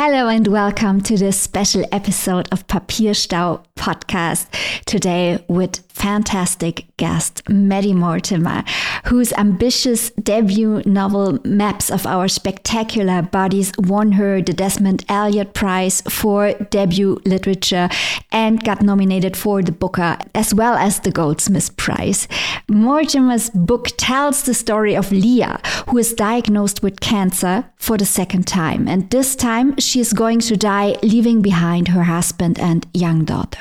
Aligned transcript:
Hello 0.00 0.28
and 0.28 0.46
welcome 0.46 1.00
to 1.00 1.16
this 1.16 1.36
special 1.40 1.84
episode 1.90 2.48
of 2.52 2.64
Papierstau 2.68 3.64
podcast. 3.74 4.46
Today 4.84 5.44
with 5.48 5.78
fantastic 5.88 6.87
guest 6.98 7.48
Maddie 7.48 7.94
Mortimer, 7.94 8.62
whose 9.06 9.32
ambitious 9.32 10.10
debut 10.10 10.82
novel 10.84 11.38
Maps 11.44 11.90
of 11.90 12.06
Our 12.06 12.28
Spectacular 12.28 13.22
Bodies 13.22 13.72
won 13.78 14.12
her 14.12 14.42
the 14.42 14.52
Desmond 14.52 15.04
Elliott 15.08 15.54
Prize 15.54 16.02
for 16.02 16.52
debut 16.70 17.20
literature 17.24 17.88
and 18.30 18.62
got 18.62 18.82
nominated 18.82 19.36
for 19.36 19.62
the 19.62 19.72
Booker 19.72 20.18
as 20.34 20.52
well 20.52 20.74
as 20.74 21.00
the 21.00 21.10
Goldsmith 21.10 21.76
Prize. 21.76 22.28
Mortimer's 22.68 23.48
book 23.50 23.88
tells 23.96 24.42
the 24.42 24.52
story 24.52 24.94
of 24.94 25.10
Leah, 25.10 25.60
who 25.88 25.96
is 25.96 26.12
diagnosed 26.12 26.82
with 26.82 27.00
cancer 27.00 27.64
for 27.76 27.96
the 27.96 28.04
second 28.04 28.46
time, 28.46 28.88
and 28.88 29.08
this 29.10 29.36
time 29.36 29.76
she 29.78 30.00
is 30.00 30.12
going 30.12 30.40
to 30.40 30.56
die, 30.56 30.96
leaving 31.02 31.40
behind 31.40 31.88
her 31.88 32.02
husband 32.02 32.58
and 32.58 32.86
young 32.92 33.24
daughter. 33.24 33.60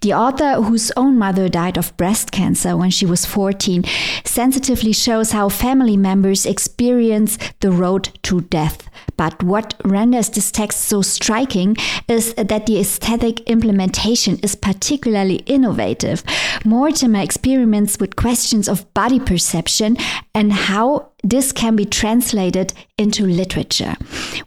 The 0.00 0.12
author, 0.12 0.62
whose 0.62 0.90
own 0.96 1.16
mother 1.16 1.48
died 1.48 1.78
of 1.78 1.96
breast 1.96 2.32
cancer 2.32 2.55
when 2.64 2.90
she 2.90 3.06
was 3.06 3.26
14, 3.26 3.84
sensitively 4.24 4.92
shows 4.92 5.32
how 5.32 5.48
family 5.48 5.96
members 5.96 6.46
experience 6.46 7.38
the 7.60 7.70
road 7.70 8.10
to 8.22 8.42
death. 8.42 8.85
But 9.16 9.42
what 9.42 9.74
renders 9.84 10.28
this 10.28 10.50
text 10.50 10.80
so 10.80 11.02
striking 11.02 11.76
is 12.08 12.34
that 12.34 12.66
the 12.66 12.78
aesthetic 12.78 13.40
implementation 13.48 14.38
is 14.42 14.54
particularly 14.54 15.36
innovative. 15.46 16.22
Mortimer 16.64 17.20
experiments 17.20 17.98
with 17.98 18.16
questions 18.16 18.68
of 18.68 18.92
body 18.94 19.20
perception 19.20 19.96
and 20.34 20.52
how 20.52 21.10
this 21.24 21.52
can 21.52 21.76
be 21.76 21.84
translated 21.84 22.72
into 22.98 23.26
literature. 23.26 23.94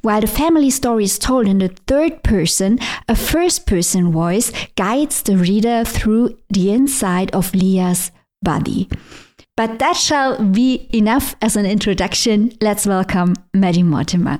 While 0.01 0.21
the 0.21 0.27
family 0.27 0.69
story 0.69 1.03
is 1.03 1.19
told 1.19 1.47
in 1.47 1.59
the 1.59 1.75
third 1.87 2.23
person, 2.23 2.79
a 3.07 3.15
first 3.15 3.65
person 3.65 4.11
voice 4.11 4.51
guides 4.75 5.23
the 5.23 5.37
reader 5.37 5.83
through 5.83 6.37
the 6.49 6.71
inside 6.71 7.33
of 7.33 7.53
Leah's 7.53 8.11
body. 8.41 8.87
But 9.57 9.79
that 9.79 9.97
shall 9.97 10.41
be 10.41 10.87
enough 10.93 11.35
as 11.41 11.57
an 11.57 11.65
introduction. 11.65 12.53
Let's 12.61 12.85
welcome 12.85 13.35
Maddie 13.53 13.83
Mortimer. 13.83 14.39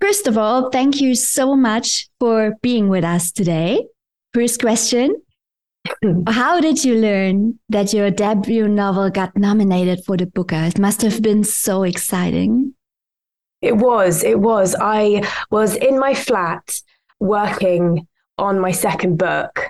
First 0.00 0.28
of 0.28 0.38
all, 0.38 0.70
thank 0.70 1.00
you 1.00 1.14
so 1.14 1.56
much 1.56 2.08
for 2.20 2.54
being 2.62 2.88
with 2.88 3.04
us 3.04 3.32
today. 3.32 3.84
First 4.32 4.60
question 4.60 5.14
How 6.28 6.60
did 6.60 6.84
you 6.84 6.94
learn 6.96 7.58
that 7.68 7.92
your 7.92 8.10
debut 8.10 8.68
novel 8.68 9.10
got 9.10 9.36
nominated 9.36 10.04
for 10.04 10.16
the 10.16 10.26
Booker? 10.26 10.62
It 10.64 10.78
must 10.78 11.02
have 11.02 11.22
been 11.22 11.44
so 11.44 11.82
exciting. 11.82 12.75
It 13.66 13.76
was. 13.76 14.22
It 14.22 14.38
was. 14.38 14.76
I 14.80 15.28
was 15.50 15.76
in 15.76 15.98
my 15.98 16.14
flat 16.14 16.80
working 17.20 18.06
on 18.38 18.60
my 18.60 18.70
second 18.70 19.18
book, 19.18 19.66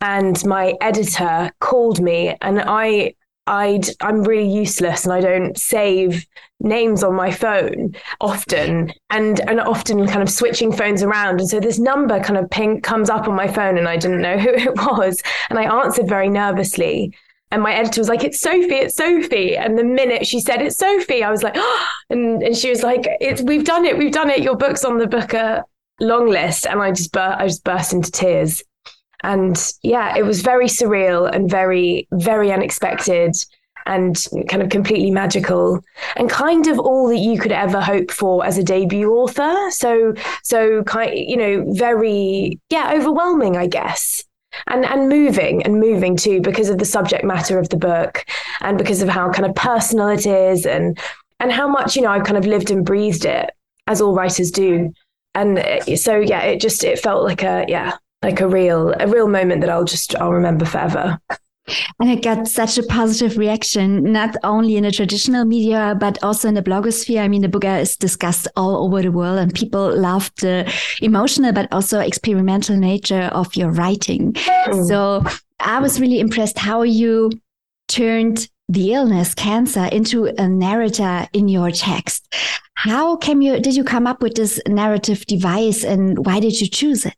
and 0.00 0.42
my 0.44 0.74
editor 0.80 1.50
called 1.60 2.00
me, 2.00 2.36
and 2.40 2.60
I 2.60 3.14
I'd 3.46 3.86
I'm 4.00 4.22
really 4.22 4.50
useless 4.50 5.04
and 5.04 5.12
I 5.12 5.20
don't 5.20 5.58
save 5.58 6.26
names 6.60 7.04
on 7.04 7.14
my 7.14 7.30
phone 7.30 7.94
often 8.20 8.92
and 9.10 9.40
and 9.40 9.60
often 9.60 10.06
kind 10.06 10.22
of 10.22 10.30
switching 10.30 10.72
phones 10.72 11.02
around 11.02 11.40
and 11.40 11.48
so 11.48 11.60
this 11.60 11.78
number 11.78 12.20
kind 12.20 12.38
of 12.38 12.48
ping 12.48 12.80
comes 12.80 13.10
up 13.10 13.28
on 13.28 13.34
my 13.34 13.46
phone 13.46 13.76
and 13.76 13.86
I 13.86 13.98
didn't 13.98 14.22
know 14.22 14.38
who 14.44 14.48
it 14.48 14.74
was 14.76 15.22
and 15.50 15.58
I 15.58 15.64
answered 15.64 16.08
very 16.08 16.30
nervously 16.30 17.14
and 17.50 17.62
my 17.62 17.72
editor 17.74 18.00
was 18.00 18.08
like 18.08 18.24
it's 18.24 18.40
Sophie 18.40 18.74
it's 18.74 18.96
Sophie 18.96 19.56
and 19.56 19.78
the 19.78 19.84
minute 19.84 20.26
she 20.26 20.40
said 20.40 20.60
it's 20.60 20.76
Sophie 20.76 21.22
I 21.22 21.30
was 21.30 21.42
like 21.42 21.54
oh, 21.56 21.86
and 22.10 22.42
and 22.42 22.56
she 22.56 22.70
was 22.70 22.82
like 22.82 23.06
it's 23.20 23.42
we've 23.42 23.64
done 23.64 23.84
it 23.84 23.98
we've 23.98 24.12
done 24.12 24.30
it 24.30 24.42
your 24.42 24.56
book's 24.56 24.84
on 24.84 24.98
the 24.98 25.06
booker 25.06 25.62
long 26.00 26.28
list 26.28 26.66
and 26.66 26.80
I 26.80 26.90
just 26.90 27.12
bur- 27.12 27.36
I 27.38 27.46
just 27.46 27.64
burst 27.64 27.92
into 27.92 28.10
tears 28.10 28.62
and 29.24 29.72
yeah, 29.82 30.16
it 30.16 30.22
was 30.22 30.42
very 30.42 30.66
surreal 30.66 31.34
and 31.34 31.50
very, 31.50 32.06
very 32.12 32.52
unexpected 32.52 33.34
and 33.86 34.22
kind 34.48 34.62
of 34.62 34.68
completely 34.68 35.10
magical 35.10 35.82
and 36.16 36.28
kind 36.28 36.66
of 36.66 36.78
all 36.78 37.08
that 37.08 37.18
you 37.18 37.38
could 37.38 37.52
ever 37.52 37.80
hope 37.80 38.10
for 38.10 38.44
as 38.44 38.58
a 38.58 38.62
debut 38.62 39.10
author. 39.10 39.70
So, 39.70 40.12
so 40.42 40.82
kind, 40.84 41.16
you 41.16 41.38
know, 41.38 41.64
very, 41.72 42.60
yeah, 42.68 42.92
overwhelming, 42.94 43.56
I 43.56 43.66
guess. 43.66 44.24
And, 44.66 44.84
and 44.84 45.08
moving 45.08 45.62
and 45.62 45.80
moving 45.80 46.16
too 46.16 46.40
because 46.40 46.68
of 46.68 46.78
the 46.78 46.84
subject 46.84 47.24
matter 47.24 47.58
of 47.58 47.68
the 47.68 47.76
book 47.76 48.24
and 48.60 48.78
because 48.78 49.02
of 49.02 49.08
how 49.08 49.30
kind 49.30 49.46
of 49.46 49.54
personal 49.54 50.08
it 50.08 50.26
is 50.26 50.66
and 50.66 50.98
and 51.40 51.52
how 51.52 51.68
much 51.68 51.96
you 51.96 52.02
know 52.02 52.10
I've 52.10 52.24
kind 52.24 52.38
of 52.38 52.46
lived 52.46 52.70
and 52.70 52.84
breathed 52.84 53.24
it 53.24 53.50
as 53.86 54.00
all 54.00 54.14
writers 54.14 54.50
do 54.50 54.92
and 55.34 55.58
uh, 55.58 55.96
so 55.96 56.18
yeah 56.18 56.42
it 56.42 56.60
just 56.60 56.84
it 56.84 56.98
felt 56.98 57.24
like 57.24 57.42
a 57.42 57.64
yeah 57.68 57.96
like 58.22 58.40
a 58.40 58.48
real 58.48 58.94
a 58.98 59.06
real 59.06 59.28
moment 59.28 59.60
that 59.60 59.70
I'll 59.70 59.84
just 59.84 60.16
I'll 60.16 60.32
remember 60.32 60.64
forever. 60.64 61.20
And 61.98 62.10
it 62.10 62.22
got 62.22 62.46
such 62.46 62.76
a 62.76 62.82
positive 62.82 63.38
reaction, 63.38 64.12
not 64.12 64.36
only 64.44 64.76
in 64.76 64.84
the 64.84 64.92
traditional 64.92 65.44
media, 65.44 65.96
but 65.98 66.22
also 66.22 66.48
in 66.48 66.54
the 66.54 66.62
blogosphere. 66.62 67.22
I 67.22 67.28
mean, 67.28 67.42
the 67.42 67.48
book 67.48 67.64
is 67.64 67.96
discussed 67.96 68.48
all 68.56 68.84
over 68.84 69.00
the 69.00 69.10
world 69.10 69.38
and 69.38 69.54
people 69.54 69.96
love 69.96 70.30
the 70.40 70.70
emotional, 71.00 71.52
but 71.52 71.72
also 71.72 72.00
experimental 72.00 72.76
nature 72.76 73.30
of 73.32 73.56
your 73.56 73.70
writing. 73.70 74.32
Mm. 74.34 74.86
So 74.86 75.24
I 75.60 75.80
was 75.80 76.00
really 76.00 76.20
impressed 76.20 76.58
how 76.58 76.82
you 76.82 77.30
turned 77.88 78.48
the 78.68 78.94
illness, 78.94 79.34
cancer, 79.34 79.86
into 79.86 80.26
a 80.26 80.48
narrator 80.48 81.28
in 81.32 81.48
your 81.48 81.70
text. 81.70 82.34
How 82.74 83.16
came 83.16 83.40
you, 83.40 83.60
did 83.60 83.76
you 83.76 83.84
come 83.84 84.06
up 84.06 84.22
with 84.22 84.34
this 84.34 84.60
narrative 84.66 85.26
device 85.26 85.84
and 85.84 86.24
why 86.26 86.40
did 86.40 86.60
you 86.60 86.66
choose 86.66 87.06
it? 87.06 87.14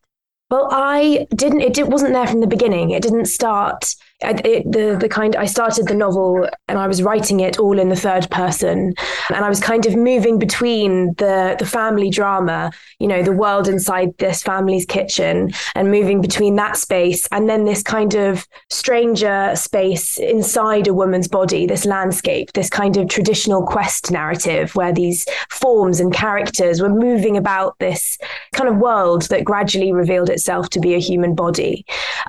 Well, 0.51 0.69
I 0.71 1.27
didn't. 1.35 1.61
It, 1.61 1.79
it 1.79 1.89
wasn't 1.89 2.13
there 2.13 2.27
from 2.27 2.41
the 2.41 2.47
beginning. 2.47 2.91
It 2.91 3.03
didn't 3.03 3.27
start 3.27 3.97
it, 4.21 4.71
the 4.71 4.97
the 4.99 5.09
kind 5.09 5.37
I 5.37 5.47
started 5.47 5.89
the 5.89 5.95
novel 5.95 6.49
and 6.69 6.79
I 6.79 6.87
was 6.87 7.03
writing 7.03 7.41
it 7.41 7.59
all 7.59 7.79
in 7.79 7.89
the 7.89 7.97
third 7.97 8.31
person. 8.31 8.95
And 9.35 9.45
I 9.45 9.49
was 9.49 9.61
kind 9.61 9.87
of 9.87 9.95
moving 9.95 10.39
between 10.39 11.15
the 11.15 11.57
the 11.59 11.67
family 11.67 12.11
drama 12.11 12.73
you 12.99 13.09
know 13.09 13.23
the 13.23 13.33
world 13.33 13.69
inside 13.69 14.17
this 14.19 14.43
family's 14.43 14.87
kitchen 14.87 15.53
and 15.75 15.91
moving 15.91 16.21
between 16.21 16.57
that 16.57 16.77
space 16.77 17.27
and 17.31 17.49
then 17.49 17.65
this 17.65 17.83
kind 17.83 18.15
of 18.15 18.47
stranger 18.71 19.53
space 19.55 20.19
inside 20.19 20.87
a 20.87 20.95
woman's 20.95 21.29
body 21.29 21.67
this 21.67 21.85
landscape 21.85 22.53
this 22.53 22.71
kind 22.71 22.97
of 22.97 23.09
traditional 23.09 23.67
quest 23.67 24.11
narrative 24.11 24.75
where 24.75 24.93
these 24.93 25.27
forms 25.51 26.01
and 26.01 26.13
characters 26.13 26.81
were 26.81 26.89
moving 26.89 27.37
about 27.37 27.79
this 27.79 28.19
kind 28.55 28.69
of 28.69 28.77
world 28.77 29.23
that 29.29 29.45
gradually 29.45 29.93
revealed 29.93 30.31
itself 30.31 30.71
to 30.71 30.81
be 30.81 30.95
a 30.95 30.99
human 30.99 31.35
body. 31.35 31.85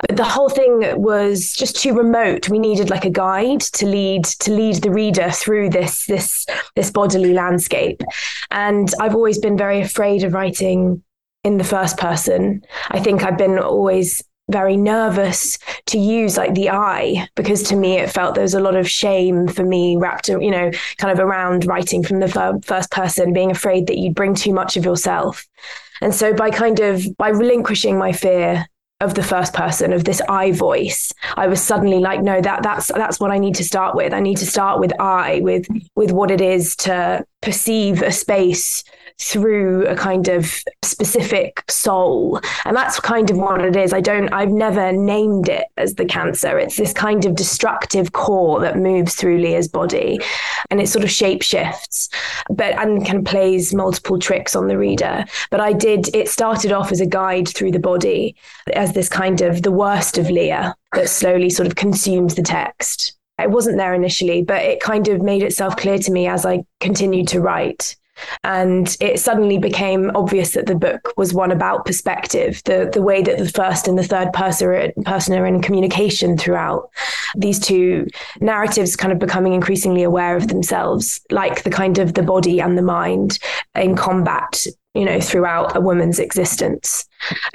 But 0.07 0.17
the 0.17 0.23
whole 0.23 0.49
thing 0.49 1.01
was 1.01 1.53
just 1.53 1.76
too 1.77 1.93
remote. 1.93 2.49
We 2.49 2.59
needed 2.59 2.89
like 2.89 3.05
a 3.05 3.09
guide 3.09 3.61
to 3.61 3.85
lead 3.85 4.25
to 4.25 4.51
lead 4.51 4.75
the 4.75 4.91
reader 4.91 5.31
through 5.31 5.69
this 5.69 6.05
this 6.05 6.45
this 6.75 6.91
bodily 6.91 7.33
landscape. 7.33 8.01
And 8.51 8.91
I've 8.99 9.15
always 9.15 9.39
been 9.39 9.57
very 9.57 9.81
afraid 9.81 10.23
of 10.23 10.33
writing 10.33 11.03
in 11.43 11.57
the 11.57 11.63
first 11.63 11.97
person. 11.97 12.63
I 12.89 12.99
think 12.99 13.23
I've 13.23 13.37
been 13.37 13.57
always 13.59 14.23
very 14.49 14.77
nervous 14.77 15.57
to 15.87 15.97
use 15.97 16.37
like 16.37 16.55
the 16.55 16.69
I 16.69 17.27
because 17.35 17.63
to 17.63 17.75
me 17.75 17.97
it 17.97 18.09
felt 18.09 18.35
there 18.35 18.43
was 18.43 18.53
a 18.53 18.61
lot 18.61 18.75
of 18.75 18.89
shame 18.89 19.47
for 19.47 19.63
me 19.63 19.97
wrapped 19.97 20.29
you 20.29 20.51
know 20.51 20.71
kind 20.97 21.11
of 21.11 21.19
around 21.19 21.65
writing 21.65 22.01
from 22.01 22.21
the 22.21 22.61
first 22.63 22.89
person 22.89 23.33
being 23.33 23.51
afraid 23.51 23.87
that 23.87 23.97
you'd 23.97 24.15
bring 24.15 24.33
too 24.33 24.53
much 24.53 24.77
of 24.77 24.85
yourself 24.85 25.45
and 26.01 26.15
so 26.15 26.33
by 26.33 26.49
kind 26.49 26.79
of 26.79 27.05
by 27.17 27.27
relinquishing 27.27 27.97
my 27.97 28.13
fear 28.13 28.65
of 28.99 29.13
the 29.13 29.23
first 29.23 29.53
person 29.53 29.93
of 29.93 30.05
this 30.05 30.21
I 30.27 30.51
voice, 30.51 31.13
I 31.35 31.47
was 31.47 31.61
suddenly 31.61 31.99
like, 31.99 32.21
no, 32.21 32.41
that 32.41 32.63
that's 32.63 32.87
that's 32.87 33.19
what 33.19 33.31
I 33.31 33.37
need 33.37 33.55
to 33.55 33.63
start 33.63 33.95
with. 33.95 34.13
I 34.13 34.19
need 34.19 34.37
to 34.37 34.45
start 34.45 34.79
with 34.79 34.91
I, 34.99 35.39
with 35.41 35.67
with 35.95 36.11
what 36.11 36.31
it 36.31 36.41
is 36.41 36.75
to 36.77 37.25
perceive 37.41 38.01
a 38.01 38.11
space 38.11 38.83
through 39.19 39.85
a 39.87 39.95
kind 39.95 40.27
of 40.27 40.63
specific 40.83 41.63
soul. 41.69 42.39
And 42.65 42.75
that's 42.75 42.99
kind 42.99 43.31
of 43.31 43.37
what 43.37 43.65
it 43.65 43.75
is. 43.75 43.91
I 43.91 43.99
don't, 44.01 44.31
I've 44.31 44.51
never 44.51 44.91
named 44.91 45.49
it 45.49 45.65
as 45.77 45.95
the 45.95 46.05
cancer. 46.05 46.59
It's 46.59 46.77
this 46.77 46.93
kind 46.93 47.25
of 47.25 47.35
destructive 47.35 48.13
core 48.13 48.59
that 48.59 48.77
moves 48.77 49.15
through 49.15 49.39
Leah's 49.39 49.67
body 49.67 50.19
and 50.69 50.81
it 50.81 50.87
sort 50.87 51.03
of 51.03 51.11
shape 51.11 51.41
shifts, 51.41 52.09
but 52.49 52.73
and 52.77 53.05
kind 53.05 53.19
of 53.19 53.25
plays 53.25 53.73
multiple 53.73 54.19
tricks 54.19 54.55
on 54.55 54.67
the 54.67 54.77
reader. 54.77 55.25
But 55.49 55.59
I 55.59 55.73
did, 55.73 56.13
it 56.15 56.29
started 56.29 56.71
off 56.71 56.91
as 56.91 57.01
a 57.01 57.05
guide 57.05 57.47
through 57.47 57.71
the 57.71 57.79
body 57.79 58.35
as 58.73 58.93
this 58.93 59.09
kind 59.09 59.41
of 59.41 59.63
the 59.63 59.71
worst 59.71 60.17
of 60.17 60.29
Leah 60.29 60.75
that 60.93 61.09
slowly 61.09 61.49
sort 61.49 61.67
of 61.67 61.75
consumes 61.75 62.35
the 62.35 62.43
text. 62.43 63.13
It 63.39 63.51
wasn't 63.51 63.77
there 63.77 63.93
initially, 63.93 64.41
but 64.41 64.63
it 64.63 64.79
kind 64.79 65.07
of 65.07 65.21
made 65.21 65.43
itself 65.43 65.77
clear 65.77 65.99
to 65.99 66.11
me 66.11 66.27
as 66.27 66.45
I 66.45 66.63
continued 66.79 67.27
to 67.29 67.41
write 67.41 67.95
And 68.43 68.95
it 68.99 69.19
suddenly 69.19 69.57
became 69.57 70.11
obvious 70.15 70.51
that 70.51 70.67
the 70.67 70.75
book 70.75 71.13
was 71.17 71.33
one 71.33 71.51
about 71.51 71.85
perspective, 71.85 72.61
the, 72.65 72.89
the 72.91 73.01
way 73.01 73.21
that 73.21 73.37
the 73.37 73.49
first 73.49 73.87
and 73.87 73.97
the 73.97 74.03
third 74.03 74.33
person, 74.33 74.91
person 75.03 75.37
are 75.37 75.45
in 75.45 75.61
communication 75.61 76.37
throughout. 76.37 76.89
These 77.35 77.59
two 77.59 78.07
narratives 78.39 78.95
kind 78.95 79.13
of 79.13 79.19
becoming 79.19 79.53
increasingly 79.53 80.03
aware 80.03 80.35
of 80.35 80.47
themselves, 80.47 81.21
like 81.31 81.63
the 81.63 81.69
kind 81.69 81.97
of 81.97 82.13
the 82.13 82.23
body 82.23 82.59
and 82.59 82.77
the 82.77 82.81
mind 82.81 83.39
in 83.75 83.95
combat 83.95 84.65
you 84.97 85.05
know 85.05 85.19
throughout 85.19 85.75
a 85.75 85.81
woman's 85.81 86.19
existence. 86.19 87.05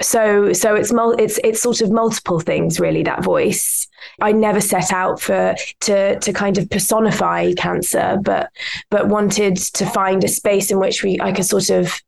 So 0.01 0.53
so 0.53 0.75
it's 0.75 0.91
mul- 0.91 1.19
it's 1.19 1.39
it's 1.43 1.61
sort 1.61 1.81
of 1.81 1.91
multiple 1.91 2.39
things 2.39 2.79
really 2.79 3.03
that 3.03 3.23
voice. 3.23 3.87
I 4.21 4.31
never 4.31 4.61
set 4.61 4.91
out 4.91 5.19
for 5.19 5.55
to 5.81 6.19
to 6.19 6.33
kind 6.33 6.57
of 6.57 6.69
personify 6.69 7.53
cancer 7.53 8.17
but 8.21 8.49
but 8.89 9.07
wanted 9.07 9.57
to 9.57 9.85
find 9.85 10.23
a 10.23 10.27
space 10.27 10.71
in 10.71 10.79
which 10.79 11.03
we 11.03 11.19
i 11.21 11.31
could 11.31 11.45
sort 11.45 11.69
of 11.69 12.01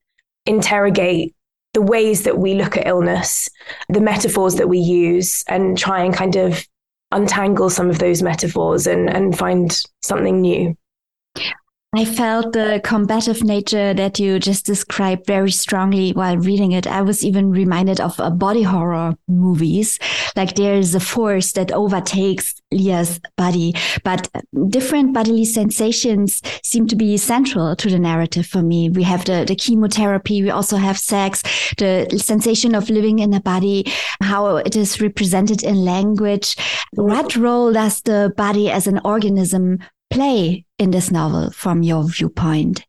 interrogate 0.46 1.34
the 1.74 1.82
ways 1.82 2.24
that 2.24 2.38
we 2.38 2.54
look 2.54 2.78
at 2.78 2.88
illness 2.88 3.50
the 3.90 4.02
metaphors 4.02 4.56
that 4.56 4.70
we 4.70 4.80
use 4.80 5.44
and 5.48 5.78
try 5.78 6.04
and 6.04 6.14
kind 6.14 6.36
of 6.36 6.66
untangle 7.12 7.70
some 7.70 7.90
of 7.90 8.00
those 8.00 8.22
metaphors 8.22 8.88
and 8.88 9.10
and 9.10 9.38
find 9.38 9.82
something 10.02 10.42
new 10.42 10.76
I 11.98 12.04
felt 12.04 12.52
the 12.52 12.82
combative 12.84 13.42
nature 13.42 13.94
that 13.94 14.20
you 14.20 14.38
just 14.38 14.66
described 14.66 15.26
very 15.26 15.52
strongly 15.52 16.12
while 16.12 16.36
reading 16.36 16.74
it. 16.74 16.88
I 16.88 17.02
was 17.02 17.24
even 17.24 17.52
reminded 17.52 18.02
of 18.02 18.20
body 18.38 18.64
horror 18.64 19.16
movies. 19.30 19.98
Like 20.36 20.56
there 20.56 20.74
is 20.74 20.94
a 20.94 21.00
force 21.00 21.54
that 21.54 21.72
overtakes 21.72 22.62
Leah's 22.74 23.22
body, 23.38 23.76
but 24.04 24.28
different 24.68 25.14
bodily 25.14 25.46
sensations 25.46 26.42
seem 26.64 26.86
to 26.88 26.98
be 26.98 27.16
central 27.16 27.78
to 27.78 27.90
the 27.90 28.00
narrative 28.00 28.46
for 28.46 28.62
me. 28.62 28.90
We 28.90 29.04
have 29.04 29.24
the, 29.24 29.46
the 29.48 29.56
chemotherapy. 29.56 30.44
We 30.44 30.50
also 30.50 30.76
have 30.76 30.98
sex, 30.98 31.44
the 31.78 32.08
sensation 32.22 32.76
of 32.76 32.90
living 32.90 33.20
in 33.20 33.34
a 33.34 33.40
body, 33.40 33.86
how 34.22 34.58
it 34.58 34.76
is 34.76 35.00
represented 35.00 35.64
in 35.64 35.86
language. 35.86 36.58
What 36.92 37.38
role 37.38 37.72
does 37.72 38.02
the 38.02 38.34
body 38.36 38.70
as 38.70 38.86
an 38.86 39.00
organism 39.06 39.80
play 40.10 40.65
in 40.78 40.92
this 40.92 41.12
novel 41.12 41.52
from 41.52 41.84
your 41.84 42.04
viewpoint? 42.04 42.86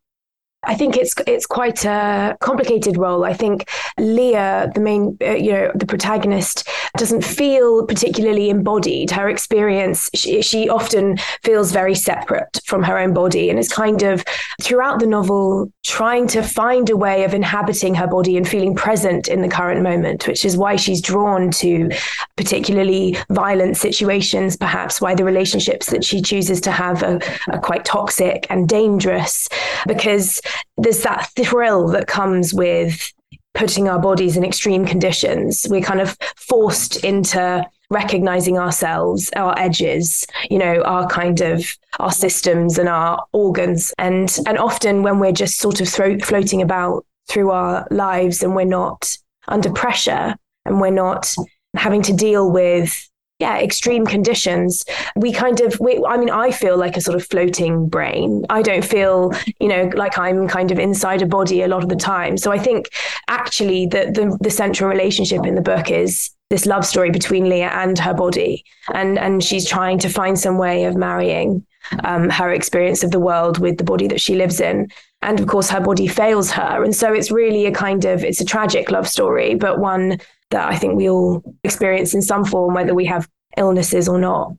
I 0.67 0.75
think 0.75 0.97
it's 0.97 1.15
it's 1.25 1.45
quite 1.45 1.85
a 1.85 2.37
complicated 2.41 2.97
role. 2.97 3.23
I 3.23 3.33
think 3.33 3.69
Leah, 3.97 4.69
the 4.75 4.81
main, 4.81 5.17
uh, 5.21 5.31
you 5.31 5.51
know, 5.53 5.71
the 5.73 5.85
protagonist, 5.85 6.67
doesn't 6.97 7.23
feel 7.23 7.85
particularly 7.85 8.49
embodied. 8.49 9.09
Her 9.09 9.29
experience, 9.29 10.09
she, 10.13 10.41
she 10.41 10.69
often 10.69 11.17
feels 11.43 11.71
very 11.71 11.95
separate 11.95 12.59
from 12.65 12.83
her 12.83 12.97
own 12.99 13.13
body, 13.13 13.49
and 13.49 13.57
is 13.57 13.69
kind 13.69 14.03
of 14.03 14.23
throughout 14.61 14.99
the 14.99 15.07
novel 15.07 15.71
trying 15.85 16.27
to 16.27 16.41
find 16.43 16.89
a 16.89 16.97
way 16.97 17.23
of 17.23 17.33
inhabiting 17.33 17.95
her 17.95 18.07
body 18.07 18.35
and 18.35 18.47
feeling 18.47 18.75
present 18.75 19.29
in 19.29 19.41
the 19.41 19.47
current 19.47 19.81
moment, 19.81 20.27
which 20.27 20.43
is 20.43 20.57
why 20.57 20.75
she's 20.75 21.01
drawn 21.01 21.49
to 21.49 21.89
particularly 22.35 23.15
violent 23.29 23.77
situations. 23.77 24.57
Perhaps 24.57 24.99
why 24.99 25.15
the 25.15 25.23
relationships 25.23 25.89
that 25.91 26.03
she 26.03 26.21
chooses 26.21 26.59
to 26.61 26.71
have 26.71 27.03
are, 27.03 27.21
are 27.47 27.59
quite 27.59 27.85
toxic 27.85 28.45
and 28.49 28.67
dangerous, 28.67 29.47
because 29.87 30.41
there's 30.77 31.03
that 31.03 31.29
thrill 31.35 31.87
that 31.89 32.07
comes 32.07 32.53
with 32.53 33.11
putting 33.53 33.87
our 33.87 33.99
bodies 33.99 34.37
in 34.37 34.45
extreme 34.45 34.85
conditions. 34.85 35.65
We're 35.69 35.81
kind 35.81 35.99
of 35.99 36.15
forced 36.35 37.03
into 37.03 37.65
recognizing 37.89 38.57
ourselves, 38.57 39.31
our 39.35 39.57
edges, 39.57 40.25
you 40.49 40.59
know, 40.59 40.81
our 40.83 41.07
kind 41.07 41.41
of 41.41 41.65
our 41.99 42.11
systems 42.11 42.77
and 42.77 42.87
our 42.87 43.25
organs. 43.33 43.93
And 43.97 44.37
and 44.45 44.57
often 44.57 45.03
when 45.03 45.19
we're 45.19 45.31
just 45.31 45.59
sort 45.59 45.81
of 45.81 45.89
thro- 45.89 46.19
floating 46.19 46.61
about 46.61 47.05
through 47.27 47.51
our 47.51 47.87
lives 47.89 48.43
and 48.43 48.55
we're 48.55 48.65
not 48.65 49.17
under 49.47 49.71
pressure 49.71 50.35
and 50.65 50.79
we're 50.79 50.91
not 50.91 51.33
having 51.75 52.01
to 52.03 52.13
deal 52.13 52.51
with 52.51 53.09
yeah, 53.39 53.59
extreme 53.59 54.05
conditions, 54.05 54.83
we 55.15 55.31
kind 55.31 55.61
of, 55.61 55.79
we, 55.79 56.03
I 56.07 56.17
mean, 56.17 56.31
I 56.31 56.49
feel 56.49 56.75
like 56.75 56.97
a 56.97 57.01
sort 57.01 57.15
of 57.15 57.25
floating 57.27 57.87
brain. 57.87 58.45
I 58.49 58.63
don't 58.63 58.83
feel, 58.83 59.31
you 59.59 59.67
know, 59.67 59.91
like 59.93 60.17
I'm 60.17 60.47
kind 60.47 60.71
of 60.71 60.79
inside 60.79 61.21
a 61.21 61.27
body 61.27 61.61
a 61.61 61.67
lot 61.67 61.83
of 61.83 61.89
the 61.89 61.95
time. 61.95 62.37
So 62.37 62.51
I 62.51 62.57
think 62.57 62.89
actually 63.27 63.85
the, 63.85 64.11
the, 64.11 64.37
the 64.41 64.49
central 64.49 64.89
relationship 64.89 65.45
in 65.45 65.53
the 65.53 65.61
book 65.61 65.91
is 65.91 66.31
this 66.49 66.65
love 66.65 66.85
story 66.85 67.11
between 67.11 67.47
Leah 67.47 67.71
and 67.73 67.99
her 67.99 68.13
body. 68.13 68.63
And, 68.93 69.19
and 69.19 69.43
she's 69.43 69.67
trying 69.67 69.99
to 69.99 70.09
find 70.09 70.39
some 70.39 70.57
way 70.57 70.85
of 70.85 70.95
marrying 70.95 71.63
um, 72.03 72.29
her 72.29 72.51
experience 72.51 73.03
of 73.03 73.11
the 73.11 73.19
world 73.19 73.59
with 73.59 73.77
the 73.77 73.83
body 73.83 74.07
that 74.07 74.21
she 74.21 74.35
lives 74.35 74.59
in. 74.59 74.89
And 75.27 75.41
of 75.41 75.47
course, 75.47 75.69
her 75.71 75.81
body 75.81 76.07
fails 76.07 76.51
her. 76.51 76.85
And 76.85 76.95
so 76.95 77.11
it's 77.11 77.31
really 77.31 77.65
a 77.65 77.71
kind 77.71 78.05
of, 78.05 78.23
it's 78.23 78.39
a 78.39 78.45
tragic 78.45 78.91
love 78.91 79.09
story, 79.09 79.55
but 79.55 79.77
one 79.77 80.21
that 80.51 80.65
I 80.69 80.77
think 80.77 80.95
we 80.95 81.09
all 81.09 81.43
experience 81.65 82.13
in 82.13 82.21
some 82.21 82.45
form, 82.45 82.73
whether 82.73 82.95
we 82.95 83.03
have 83.07 83.27
illnesses 83.57 84.07
or 84.07 84.19
not. 84.19 84.53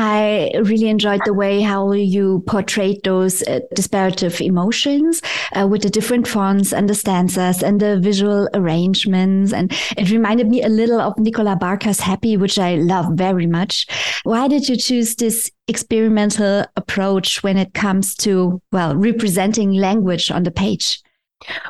I 0.00 0.52
really 0.62 0.88
enjoyed 0.88 1.22
the 1.24 1.34
way 1.34 1.60
how 1.60 1.90
you 1.90 2.44
portrayed 2.46 3.02
those 3.02 3.42
uh, 3.42 3.58
disparative 3.74 4.40
emotions 4.40 5.20
uh, 5.56 5.66
with 5.66 5.82
the 5.82 5.90
different 5.90 6.28
fonts 6.28 6.72
and 6.72 6.88
the 6.88 6.94
stanzas 6.94 7.64
and 7.64 7.80
the 7.80 7.98
visual 7.98 8.48
arrangements. 8.54 9.52
And 9.52 9.72
it 9.96 10.08
reminded 10.12 10.46
me 10.46 10.62
a 10.62 10.68
little 10.68 11.00
of 11.00 11.18
Nicola 11.18 11.56
Barker's 11.56 11.98
Happy, 11.98 12.36
which 12.36 12.60
I 12.60 12.76
love 12.76 13.06
very 13.14 13.46
much. 13.48 13.88
Why 14.22 14.46
did 14.46 14.68
you 14.68 14.76
choose 14.76 15.16
this 15.16 15.50
experimental 15.66 16.64
approach 16.76 17.42
when 17.42 17.58
it 17.58 17.74
comes 17.74 18.14
to, 18.18 18.62
well, 18.70 18.94
representing 18.94 19.72
language 19.72 20.30
on 20.30 20.44
the 20.44 20.52
page? 20.52 21.02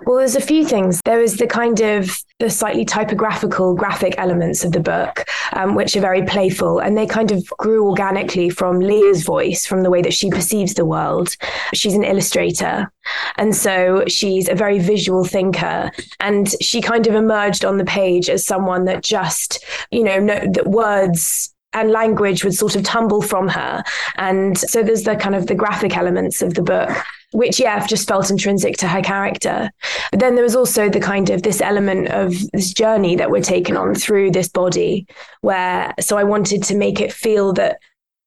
Well, 0.04 0.16
there's 0.16 0.36
a 0.36 0.40
few 0.40 0.64
things. 0.64 1.02
There 1.04 1.20
is 1.20 1.36
the 1.36 1.46
kind 1.46 1.80
of 1.80 2.18
the 2.38 2.48
slightly 2.48 2.84
typographical 2.84 3.74
graphic 3.74 4.14
elements 4.16 4.64
of 4.64 4.72
the 4.72 4.80
book, 4.80 5.26
um, 5.52 5.74
which 5.74 5.94
are 5.94 6.00
very 6.00 6.24
playful, 6.24 6.78
and 6.78 6.96
they 6.96 7.06
kind 7.06 7.30
of 7.30 7.46
grew 7.58 7.86
organically 7.86 8.48
from 8.48 8.80
Leah's 8.80 9.24
voice, 9.24 9.66
from 9.66 9.82
the 9.82 9.90
way 9.90 10.00
that 10.00 10.14
she 10.14 10.30
perceives 10.30 10.74
the 10.74 10.86
world. 10.86 11.36
She's 11.74 11.94
an 11.94 12.04
illustrator, 12.04 12.90
and 13.36 13.54
so 13.54 14.04
she's 14.08 14.48
a 14.48 14.54
very 14.54 14.78
visual 14.78 15.24
thinker, 15.24 15.90
and 16.20 16.48
she 16.62 16.80
kind 16.80 17.06
of 17.06 17.14
emerged 17.14 17.64
on 17.64 17.76
the 17.76 17.84
page 17.84 18.30
as 18.30 18.46
someone 18.46 18.86
that 18.86 19.02
just, 19.02 19.64
you 19.90 20.02
know, 20.02 20.18
no, 20.18 20.38
that 20.52 20.66
words 20.66 21.54
and 21.74 21.90
language 21.90 22.44
would 22.44 22.54
sort 22.54 22.76
of 22.76 22.82
tumble 22.82 23.20
from 23.20 23.48
her. 23.48 23.84
And 24.16 24.56
so 24.56 24.82
there's 24.82 25.02
the 25.02 25.16
kind 25.16 25.34
of 25.34 25.46
the 25.46 25.54
graphic 25.54 25.96
elements 25.96 26.40
of 26.40 26.54
the 26.54 26.62
book, 26.62 26.90
which, 27.32 27.60
yeah, 27.60 27.86
just 27.86 28.08
felt 28.08 28.30
intrinsic 28.30 28.76
to 28.78 28.88
her 28.88 29.02
character. 29.02 29.70
But 30.10 30.20
then 30.20 30.34
there 30.34 30.44
was 30.44 30.56
also 30.56 30.88
the 30.88 31.00
kind 31.00 31.30
of 31.30 31.42
this 31.42 31.60
element 31.60 32.08
of 32.08 32.34
this 32.52 32.72
journey 32.72 33.16
that 33.16 33.30
we're 33.30 33.42
taken 33.42 33.76
on 33.76 33.94
through 33.94 34.30
this 34.30 34.48
body, 34.48 35.06
where 35.42 35.94
so 36.00 36.16
I 36.16 36.24
wanted 36.24 36.62
to 36.64 36.76
make 36.76 37.00
it 37.00 37.12
feel 37.12 37.52
that 37.54 37.78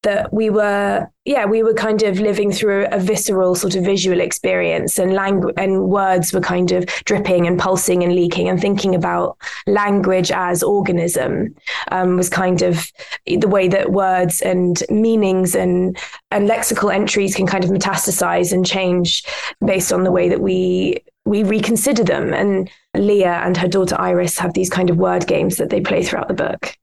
that 0.03 0.33
we 0.33 0.49
were 0.49 1.07
yeah 1.25 1.45
we 1.45 1.61
were 1.61 1.73
kind 1.73 2.01
of 2.01 2.19
living 2.19 2.51
through 2.51 2.87
a 2.91 2.99
visceral 2.99 3.53
sort 3.53 3.75
of 3.75 3.83
visual 3.83 4.19
experience 4.19 4.97
and 4.97 5.13
language 5.13 5.53
and 5.57 5.89
words 5.89 6.33
were 6.33 6.41
kind 6.41 6.71
of 6.71 6.85
dripping 7.05 7.45
and 7.45 7.59
pulsing 7.59 8.03
and 8.03 8.15
leaking 8.15 8.49
and 8.49 8.59
thinking 8.59 8.95
about 8.95 9.37
language 9.67 10.31
as 10.31 10.63
organism 10.63 11.53
um, 11.91 12.17
was 12.17 12.29
kind 12.29 12.61
of 12.61 12.91
the 13.25 13.47
way 13.47 13.67
that 13.67 13.91
words 13.91 14.41
and 14.41 14.83
meanings 14.89 15.55
and 15.55 15.97
and 16.31 16.49
lexical 16.49 16.93
entries 16.93 17.35
can 17.35 17.45
kind 17.45 17.63
of 17.63 17.69
metastasize 17.69 18.51
and 18.51 18.65
change 18.65 19.23
based 19.63 19.93
on 19.93 20.03
the 20.03 20.11
way 20.11 20.27
that 20.27 20.41
we 20.41 20.97
we 21.25 21.43
reconsider 21.43 22.03
them. 22.03 22.33
And 22.33 22.69
leah 22.95 23.41
and 23.43 23.55
her 23.57 23.67
daughter 23.67 23.99
iris 23.99 24.37
have 24.39 24.53
these 24.53 24.69
kind 24.69 24.89
of 24.89 24.97
word 24.97 25.27
games 25.27 25.57
that 25.57 25.69
they 25.69 25.81
play 25.81 26.03
throughout 26.03 26.27
the 26.27 26.33
book. 26.33 26.77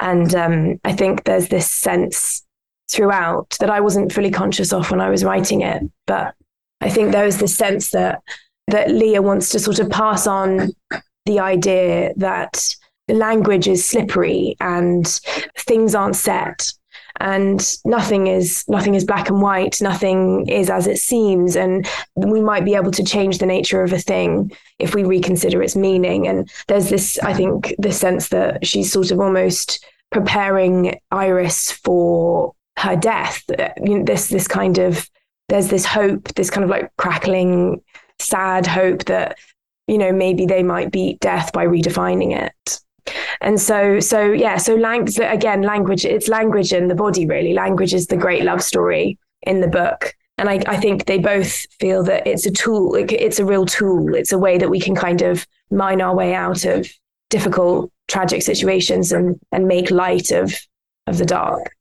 And 0.00 0.34
um, 0.34 0.80
I 0.84 0.92
think 0.92 1.24
there's 1.24 1.48
this 1.48 1.70
sense 1.70 2.43
throughout 2.90 3.56
that 3.60 3.70
I 3.70 3.80
wasn't 3.80 4.12
fully 4.12 4.30
conscious 4.30 4.72
of 4.72 4.90
when 4.90 5.00
I 5.00 5.10
was 5.10 5.24
writing 5.24 5.62
it. 5.62 5.82
But 6.06 6.34
I 6.80 6.88
think 6.90 7.12
there 7.12 7.24
was 7.24 7.38
this 7.38 7.56
sense 7.56 7.90
that 7.90 8.22
that 8.68 8.90
Leah 8.90 9.22
wants 9.22 9.50
to 9.50 9.58
sort 9.58 9.78
of 9.78 9.90
pass 9.90 10.26
on 10.26 10.70
the 11.26 11.38
idea 11.38 12.12
that 12.16 12.74
language 13.08 13.68
is 13.68 13.84
slippery 13.84 14.56
and 14.60 15.06
things 15.58 15.94
aren't 15.94 16.16
set 16.16 16.72
and 17.20 17.76
nothing 17.84 18.26
is 18.26 18.64
nothing 18.66 18.94
is 18.94 19.04
black 19.04 19.28
and 19.28 19.40
white 19.40 19.80
nothing 19.80 20.48
is 20.48 20.68
as 20.68 20.86
it 20.86 20.98
seems 20.98 21.54
and 21.54 21.88
we 22.16 22.40
might 22.40 22.64
be 22.64 22.74
able 22.74 22.90
to 22.90 23.04
change 23.04 23.38
the 23.38 23.46
nature 23.46 23.82
of 23.82 23.92
a 23.92 23.98
thing 23.98 24.50
if 24.78 24.94
we 24.94 25.04
reconsider 25.04 25.62
its 25.62 25.76
meaning 25.76 26.26
and 26.26 26.50
there's 26.66 26.88
this 26.88 27.18
i 27.20 27.32
think 27.32 27.74
the 27.78 27.92
sense 27.92 28.28
that 28.28 28.66
she's 28.66 28.90
sort 28.90 29.10
of 29.10 29.20
almost 29.20 29.84
preparing 30.10 30.98
iris 31.12 31.70
for 31.70 32.52
her 32.78 32.96
death. 32.96 33.42
You 33.82 33.98
know, 33.98 34.04
this 34.04 34.28
this 34.28 34.48
kind 34.48 34.78
of 34.78 35.08
there's 35.48 35.68
this 35.68 35.84
hope, 35.84 36.34
this 36.34 36.50
kind 36.50 36.64
of 36.64 36.70
like 36.70 36.90
crackling, 36.96 37.82
sad 38.18 38.66
hope 38.66 39.04
that 39.04 39.36
you 39.86 39.98
know 39.98 40.12
maybe 40.12 40.46
they 40.46 40.62
might 40.62 40.90
beat 40.90 41.20
death 41.20 41.52
by 41.52 41.66
redefining 41.66 42.36
it. 42.36 42.80
And 43.40 43.60
so, 43.60 44.00
so 44.00 44.32
yeah, 44.32 44.56
so 44.56 44.74
language 44.74 45.18
again, 45.18 45.62
language. 45.62 46.06
It's 46.06 46.28
language 46.28 46.72
and 46.72 46.90
the 46.90 46.94
body, 46.94 47.26
really. 47.26 47.52
Language 47.52 47.92
is 47.92 48.06
the 48.06 48.16
great 48.16 48.44
love 48.44 48.62
story 48.62 49.18
in 49.42 49.60
the 49.60 49.68
book, 49.68 50.14
And 50.38 50.48
I, 50.48 50.62
I 50.66 50.76
think 50.76 51.04
they 51.04 51.18
both 51.18 51.66
feel 51.78 52.02
that 52.04 52.26
it's 52.26 52.46
a 52.46 52.50
tool, 52.50 52.94
it's 52.94 53.38
a 53.38 53.44
real 53.44 53.66
tool. 53.66 54.14
It's 54.14 54.32
a 54.32 54.38
way 54.38 54.58
that 54.58 54.70
we 54.70 54.80
can 54.80 54.94
kind 54.94 55.22
of 55.22 55.46
mine 55.70 56.00
our 56.00 56.14
way 56.14 56.34
out 56.34 56.64
of 56.64 56.90
difficult, 57.30 57.92
tragic 58.08 58.42
situations 58.42 59.12
and, 59.12 59.38
and 59.52 59.68
make 59.68 59.90
light 59.90 60.30
of, 60.30 60.54
of 61.06 61.18
the 61.18 61.24
dark. 61.24 61.73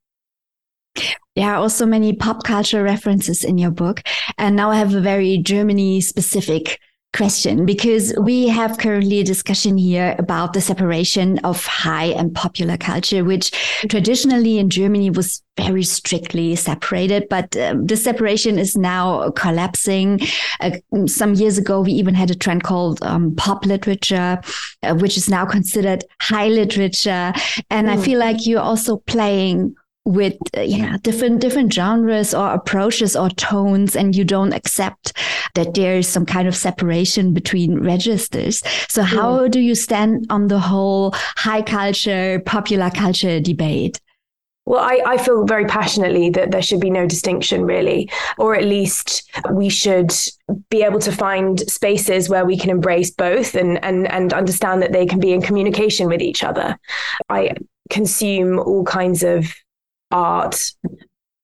There 1.35 1.49
are 1.49 1.55
also 1.55 1.85
many 1.85 2.13
pop 2.13 2.43
culture 2.43 2.83
references 2.83 3.43
in 3.43 3.57
your 3.57 3.71
book. 3.71 4.01
And 4.37 4.55
now 4.55 4.71
I 4.71 4.75
have 4.75 4.93
a 4.93 5.01
very 5.01 5.37
Germany 5.37 6.01
specific 6.01 6.79
question 7.13 7.63
because 7.65 8.13
we 8.19 8.47
have 8.47 8.77
currently 8.79 9.19
a 9.19 9.23
discussion 9.23 9.77
here 9.77 10.15
about 10.17 10.53
the 10.53 10.61
separation 10.61 11.37
of 11.39 11.63
high 11.65 12.05
and 12.05 12.33
popular 12.33 12.75
culture, 12.75 13.23
which 13.23 13.51
traditionally 13.87 14.57
in 14.57 14.69
Germany 14.69 15.11
was 15.11 15.41
very 15.55 15.83
strictly 15.83 16.55
separated, 16.55 17.27
but 17.29 17.55
um, 17.57 17.85
the 17.85 17.95
separation 17.95 18.57
is 18.57 18.75
now 18.75 19.29
collapsing. 19.31 20.19
Uh, 20.59 20.71
some 21.05 21.35
years 21.35 21.59
ago, 21.59 21.81
we 21.81 21.91
even 21.91 22.15
had 22.15 22.31
a 22.31 22.35
trend 22.35 22.63
called 22.63 22.97
um, 23.03 23.35
pop 23.35 23.63
literature, 23.65 24.41
uh, 24.81 24.95
which 24.95 25.15
is 25.15 25.29
now 25.29 25.45
considered 25.45 26.03
high 26.19 26.47
literature. 26.47 27.31
And 27.69 27.87
mm. 27.87 27.91
I 27.91 27.97
feel 27.97 28.19
like 28.19 28.47
you're 28.47 28.59
also 28.59 28.97
playing 28.97 29.75
with 30.05 30.35
uh, 30.57 30.61
yeah 30.61 30.97
different 31.01 31.39
different 31.39 31.71
genres 31.71 32.33
or 32.33 32.53
approaches 32.53 33.15
or 33.15 33.29
tones 33.29 33.95
and 33.95 34.15
you 34.15 34.25
don't 34.25 34.53
accept 34.53 35.13
that 35.55 35.73
there 35.75 35.97
is 35.97 36.07
some 36.07 36.25
kind 36.25 36.47
of 36.47 36.55
separation 36.55 37.33
between 37.33 37.79
registers 37.79 38.61
so 38.89 39.01
how 39.01 39.39
mm. 39.39 39.51
do 39.51 39.61
you 39.61 39.75
stand 39.75 40.25
on 40.29 40.47
the 40.47 40.59
whole 40.59 41.11
high 41.37 41.61
culture 41.61 42.41
popular 42.45 42.89
culture 42.89 43.39
debate 43.39 44.01
well, 44.65 44.81
I, 44.81 45.01
I 45.05 45.17
feel 45.17 45.45
very 45.45 45.65
passionately 45.65 46.29
that 46.31 46.51
there 46.51 46.61
should 46.61 46.79
be 46.79 46.89
no 46.89 47.05
distinction, 47.05 47.65
really, 47.65 48.09
or 48.37 48.55
at 48.55 48.63
least 48.63 49.29
we 49.51 49.67
should 49.67 50.13
be 50.69 50.83
able 50.83 50.99
to 50.99 51.11
find 51.11 51.59
spaces 51.69 52.29
where 52.29 52.45
we 52.45 52.57
can 52.57 52.69
embrace 52.69 53.11
both 53.11 53.55
and, 53.55 53.83
and, 53.83 54.09
and 54.09 54.31
understand 54.31 54.81
that 54.81 54.93
they 54.93 55.05
can 55.05 55.19
be 55.19 55.33
in 55.33 55.41
communication 55.41 56.07
with 56.07 56.21
each 56.21 56.45
other. 56.45 56.79
I 57.27 57.55
consume 57.89 58.57
all 58.57 58.85
kinds 58.85 59.21
of 59.21 59.53
art 60.13 60.71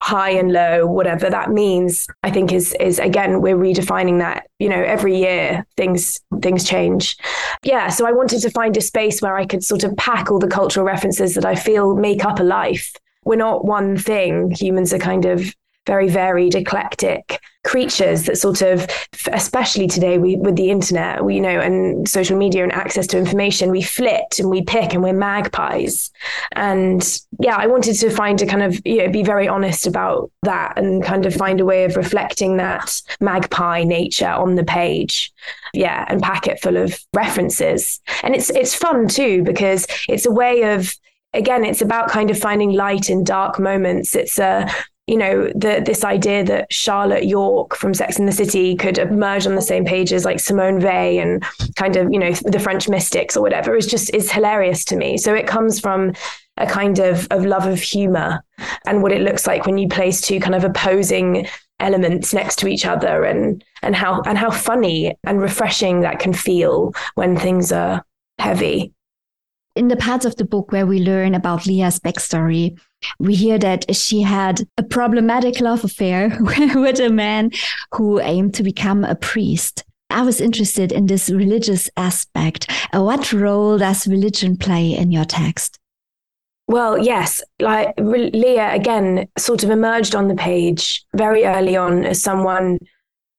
high 0.02 0.30
and 0.30 0.54
low 0.54 0.88
whatever 0.88 1.30
that 1.30 1.52
means 1.52 2.08
i 2.24 2.32
think 2.32 2.54
is 2.54 2.74
is 2.80 3.00
again 3.00 3.42
we're 3.42 3.58
redefining 3.58 4.20
that 4.20 4.48
you 4.58 4.70
know 4.70 4.82
every 4.82 5.18
year 5.18 5.66
things 5.76 6.22
things 6.42 6.64
change. 6.64 7.18
Yeah 7.64 7.90
so 7.90 8.08
i 8.08 8.14
wanted 8.14 8.40
to 8.40 8.50
find 8.50 8.78
a 8.78 8.82
space 8.82 9.22
where 9.22 9.36
i 9.36 9.46
could 9.46 9.64
sort 9.64 9.84
of 9.84 9.96
pack 9.98 10.32
all 10.32 10.40
the 10.40 10.48
cultural 10.48 10.86
references 10.86 11.36
that 11.36 11.46
i 11.46 11.54
feel 11.54 11.96
make 11.96 12.24
up 12.24 12.40
a 12.40 12.44
life. 12.44 12.94
We're 13.26 13.36
not 13.36 13.66
one 13.66 13.98
thing. 13.98 14.52
Humans 14.52 14.94
are 14.94 15.00
kind 15.00 15.26
of 15.26 15.54
very 15.90 16.08
varied, 16.08 16.54
eclectic 16.54 17.42
creatures 17.64 18.26
that 18.26 18.38
sort 18.38 18.62
of, 18.62 18.88
especially 19.34 19.88
today 19.88 20.20
we, 20.20 20.36
with 20.36 20.56
the 20.56 20.70
internet, 20.70 21.26
we, 21.26 21.34
you 21.34 21.42
know, 21.42 21.60
and 21.60 22.08
social 22.08 22.38
media 22.38 22.62
and 22.62 22.72
access 22.72 23.08
to 23.08 23.18
information, 23.18 23.72
we 23.72 23.82
flit 23.82 24.38
and 24.38 24.52
we 24.52 24.62
pick 24.62 24.94
and 24.94 25.02
we're 25.02 25.14
magpies. 25.14 26.12
And 26.52 27.02
yeah, 27.40 27.56
I 27.56 27.66
wanted 27.66 27.96
to 27.96 28.12
find 28.12 28.40
a 28.40 28.46
kind 28.46 28.62
of, 28.62 28.80
you 28.86 29.00
know, 29.00 29.10
be 29.10 29.24
very 29.24 29.48
honest 29.48 29.88
about 29.88 30.32
that 30.44 30.78
and 30.78 31.04
kind 31.04 31.26
of 31.26 31.34
find 31.34 31.60
a 31.60 31.66
way 31.66 31.86
of 31.86 31.96
reflecting 31.96 32.58
that 32.58 33.02
magpie 33.20 33.84
nature 33.84 34.30
on 34.30 34.54
the 34.54 34.64
page. 34.64 35.34
Yeah, 35.74 36.06
and 36.08 36.22
pack 36.22 36.46
it 36.46 36.62
full 36.62 36.78
of 36.78 37.00
references. 37.16 38.00
And 38.22 38.36
it's 38.36 38.52
it's 38.52 38.76
fun 38.76 39.08
too 39.08 39.42
because 39.42 39.88
it's 40.08 40.28
a 40.28 40.32
way 40.32 40.72
of 40.76 40.96
again 41.34 41.66
it's 41.66 41.82
about 41.82 42.10
kind 42.10 42.30
of 42.30 42.38
finding 42.38 42.74
light 42.74 43.10
in 43.10 43.24
dark 43.24 43.60
moments 43.60 44.16
it's 44.16 44.40
a 44.40 44.68
you 45.10 45.18
know, 45.18 45.48
the, 45.56 45.82
this 45.84 46.04
idea 46.04 46.44
that 46.44 46.72
Charlotte 46.72 47.26
York 47.26 47.76
from 47.76 47.96
Sex 47.96 48.20
and 48.20 48.28
the 48.28 48.32
City 48.32 48.76
could 48.76 49.00
emerge 49.00 49.48
on 49.48 49.56
the 49.56 49.62
same 49.62 49.84
page 49.84 50.14
as 50.14 50.24
like 50.24 50.40
Simone 50.40 50.80
Weil 50.80 51.20
and 51.20 51.44
kind 51.76 51.96
of, 51.96 52.14
you 52.14 52.20
know, 52.20 52.32
the 52.32 52.60
French 52.60 52.88
mystics 52.88 53.36
or 53.36 53.42
whatever 53.42 53.76
is 53.76 53.88
just 53.88 54.14
is 54.14 54.32
hilarious 54.32 54.86
to 54.86 54.96
me. 54.96 55.18
So 55.18 55.34
it 55.34 55.48
comes 55.48 55.80
from 55.80 56.14
a 56.58 56.68
kind 56.68 57.00
of 57.00 57.28
of 57.32 57.44
love 57.44 57.66
of 57.66 57.82
humor 57.82 58.44
and 58.86 59.02
what 59.02 59.12
it 59.12 59.22
looks 59.22 59.48
like 59.48 59.66
when 59.66 59.80
you 59.80 59.88
place 59.88 60.22
two 60.22 60.40
kind 60.40 60.54
of 60.54 60.64
opposing 60.64 61.48
elements 61.80 62.32
next 62.32 62.58
to 62.58 62.68
each 62.68 62.86
other 62.86 63.24
and 63.24 63.64
and 63.82 63.96
how 63.96 64.22
and 64.28 64.38
how 64.38 64.52
funny 64.52 65.18
and 65.24 65.42
refreshing 65.42 66.02
that 66.02 66.20
can 66.20 66.34
feel 66.34 66.94
when 67.16 67.36
things 67.36 67.72
are 67.72 68.06
heavy 68.38 68.94
in 69.76 69.88
the 69.88 69.96
parts 69.96 70.26
of 70.26 70.36
the 70.36 70.46
book 70.46 70.72
where 70.72 70.86
we 70.86 71.00
learn 71.00 71.36
about 71.36 71.66
Leah's 71.66 72.00
backstory, 72.00 72.78
we 73.20 73.36
hear 73.36 73.58
that 73.60 73.96
she 73.96 74.22
had 74.22 74.62
a 74.78 74.84
problematic 74.84 75.60
love 75.62 75.84
affair 75.84 76.38
with 76.76 77.00
a 77.00 77.10
man 77.10 77.52
who 77.94 78.20
aimed 78.20 78.54
to 78.56 78.64
become 78.64 79.04
a 79.04 79.16
priest. 79.16 79.84
I 80.10 80.24
was 80.24 80.42
interested 80.42 80.92
in 80.92 81.06
this 81.06 81.30
religious 81.30 81.90
aspect. 81.96 82.72
Uh, 82.94 83.04
what 83.04 83.32
role 83.32 83.78
does 83.78 84.08
religion 84.08 84.58
play 84.58 84.96
in 84.96 85.12
your 85.12 85.26
text? 85.26 85.78
Well, 86.68 86.98
yes, 86.98 87.42
like 87.60 87.94
Leah 87.98 88.74
again 88.74 89.28
sort 89.38 89.64
of 89.64 89.72
emerged 89.72 90.14
on 90.14 90.28
the 90.28 90.36
page 90.36 91.04
very 91.16 91.44
early 91.44 91.76
on 91.76 92.06
as 92.06 92.22
someone 92.22 92.80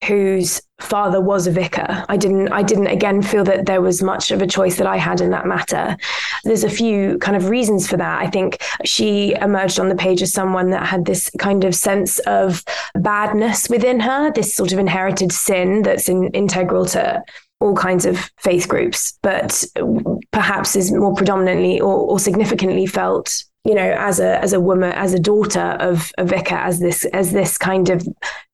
whose 0.05 0.63
father 0.81 1.21
was 1.21 1.47
a 1.47 1.51
vicar. 1.51 2.05
I 2.09 2.17
didn't 2.17 2.49
I 2.53 2.63
didn't 2.63 2.87
again 2.87 3.23
feel 3.23 3.45
that 3.45 3.67
there 3.67 3.83
was 3.83 4.03
much 4.03 4.31
of 4.31 4.41
a 4.41 4.47
choice 4.47 4.77
that 4.77 4.87
I 4.87 4.97
had 4.97 5.21
in 5.21 5.31
that 5.31 5.47
matter. 5.47 5.97
There's 6.45 6.65
a 6.65 6.71
few 6.71 7.19
kind 7.19 7.37
of 7.37 7.51
reasons 7.51 7.87
for 7.87 7.97
that. 7.99 8.23
I 8.23 8.27
think 8.29 8.63
she 8.85 9.35
emerged 9.35 9.79
on 9.79 9.89
the 9.89 9.95
page 9.95 10.23
as 10.23 10.33
someone 10.33 10.71
that 10.71 10.87
had 10.87 11.05
this 11.05 11.31
kind 11.39 11.65
of 11.65 11.75
sense 11.75 12.19
of 12.21 12.65
badness 12.95 13.69
within 13.69 14.01
her, 14.01 14.33
this 14.33 14.55
sort 14.55 14.73
of 14.73 14.79
inherited 14.79 15.33
sin 15.33 15.83
that's 15.83 16.09
in, 16.09 16.29
integral 16.29 16.87
to 16.87 17.23
all 17.61 17.75
kinds 17.75 18.07
of 18.07 18.31
faith 18.39 18.69
groups, 18.69 19.19
but 19.23 19.65
perhaps 20.33 20.77
is 20.77 20.93
more 20.93 21.15
predominantly 21.15 21.81
or, 21.81 21.95
or 21.95 22.19
significantly 22.19 22.87
felt 22.87 23.45
you 23.65 23.75
know 23.75 23.95
as 23.99 24.19
a 24.21 24.41
as 24.41 24.53
a 24.53 24.61
woman 24.61 24.91
as 24.93 25.13
a 25.13 25.19
daughter 25.19 25.77
of 25.81 26.13
a 26.17 26.25
vicar 26.25 26.55
as 26.55 26.81
this 26.81 27.05
as 27.07 27.33
this 27.33 27.59
kind 27.59 27.91
of 27.91 28.07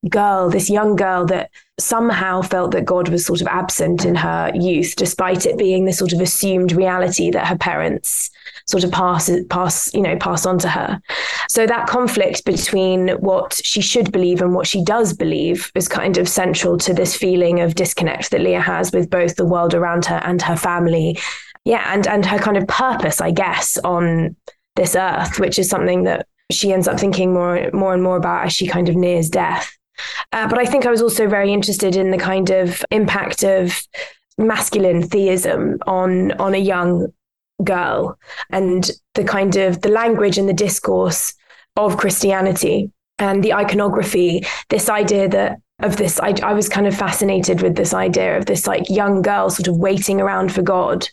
girl 0.09 0.51
this 0.51 0.69
young 0.69 0.97
girl 0.97 1.25
that 1.25 1.51
somehow 1.79 2.43
felt 2.43 2.73
that 2.73 2.85
god 2.85 3.09
was 3.09 3.25
sort 3.25 3.41
of 3.41 3.47
absent 3.47 4.05
in 4.05 4.17
her 4.17 4.51
youth 4.55 4.97
despite 4.97 5.47
it 5.47 5.57
being 5.57 5.85
this 5.85 5.99
sort 5.99 6.13
of 6.13 6.21
assumed 6.21 6.73
reality 6.73 7.31
that 7.31 7.47
her 7.47 7.57
parents 7.57 8.31
sort 8.67 8.85
of 8.85 8.91
pass 8.91 9.31
pass 9.49 9.95
you 9.95 10.01
know 10.01 10.17
pass 10.17 10.45
on 10.45 10.59
to 10.59 10.69
her 10.69 11.01
so 11.49 11.67
that 11.67 11.87
conflict 11.87 12.45
between 12.45 13.09
what 13.21 13.61
she 13.65 13.81
should 13.81 14.11
believe 14.11 14.43
and 14.43 14.55
what 14.55 14.67
she 14.67 14.83
does 14.83 15.13
believe 15.13 15.71
is 15.75 15.89
kind 15.89 16.19
of 16.19 16.29
central 16.29 16.77
to 16.77 16.93
this 16.93 17.17
feeling 17.17 17.61
of 17.61 17.75
disconnect 17.75 18.31
that 18.31 18.41
leah 18.41 18.61
has 18.61 18.93
with 18.93 19.09
both 19.09 19.37
the 19.37 19.47
world 19.47 19.73
around 19.73 20.05
her 20.05 20.21
and 20.25 20.43
her 20.43 20.57
family 20.57 21.19
yeah 21.65 21.93
and 21.95 22.07
and 22.07 22.27
her 22.27 22.39
kind 22.39 22.57
of 22.57 22.67
purpose 22.67 23.21
i 23.21 23.31
guess 23.31 23.79
on 23.79 24.35
this 24.77 24.95
earth, 24.95 25.41
which 25.41 25.59
is 25.59 25.69
something 25.69 26.05
that 26.05 26.29
she 26.53 26.73
ends 26.73 26.87
up 26.87 27.01
thinking 27.01 27.33
more, 27.33 27.71
more 27.73 27.93
and 27.93 28.03
more 28.03 28.17
about 28.17 28.47
as 28.47 28.53
she 28.53 28.69
kind 28.69 28.89
of 28.89 28.95
nears 28.95 29.29
death. 29.29 29.77
Uh, 30.33 30.47
but 30.47 30.59
I 30.59 30.67
think 30.67 30.87
I 30.87 30.91
was 30.91 31.03
also 31.03 31.27
very 31.27 31.53
interested 31.53 31.97
in 31.97 32.11
the 32.11 32.19
kind 32.19 32.51
of 32.51 32.85
impact 32.91 33.43
of 33.43 33.83
masculine 34.39 35.03
theism 35.03 35.79
on 35.87 36.33
on 36.33 36.55
a 36.55 36.59
young 36.59 37.07
girl 37.65 38.19
and 38.51 38.91
the 39.15 39.25
kind 39.25 39.57
of 39.57 39.83
the 39.83 39.89
language 39.89 40.39
and 40.39 40.49
the 40.49 40.53
discourse 40.55 41.35
of 41.77 41.97
Christianity 41.97 42.91
and 43.19 43.43
the 43.43 43.55
iconography. 43.55 44.45
This 44.69 44.89
idea 44.89 45.29
that 45.29 45.59
of 45.81 45.97
this, 45.97 46.19
I, 46.21 46.35
I 46.43 46.55
was 46.55 46.69
kind 46.69 46.87
of 46.87 46.97
fascinated 46.97 47.63
with 47.63 47.77
this 47.77 47.93
idea 47.93 48.39
of 48.39 48.47
this 48.47 48.67
like 48.67 48.89
young 48.89 49.23
girl 49.23 49.51
sort 49.51 49.69
of 49.69 49.77
waiting 49.77 50.21
around 50.21 50.53
for 50.53 50.63
God 50.63 51.09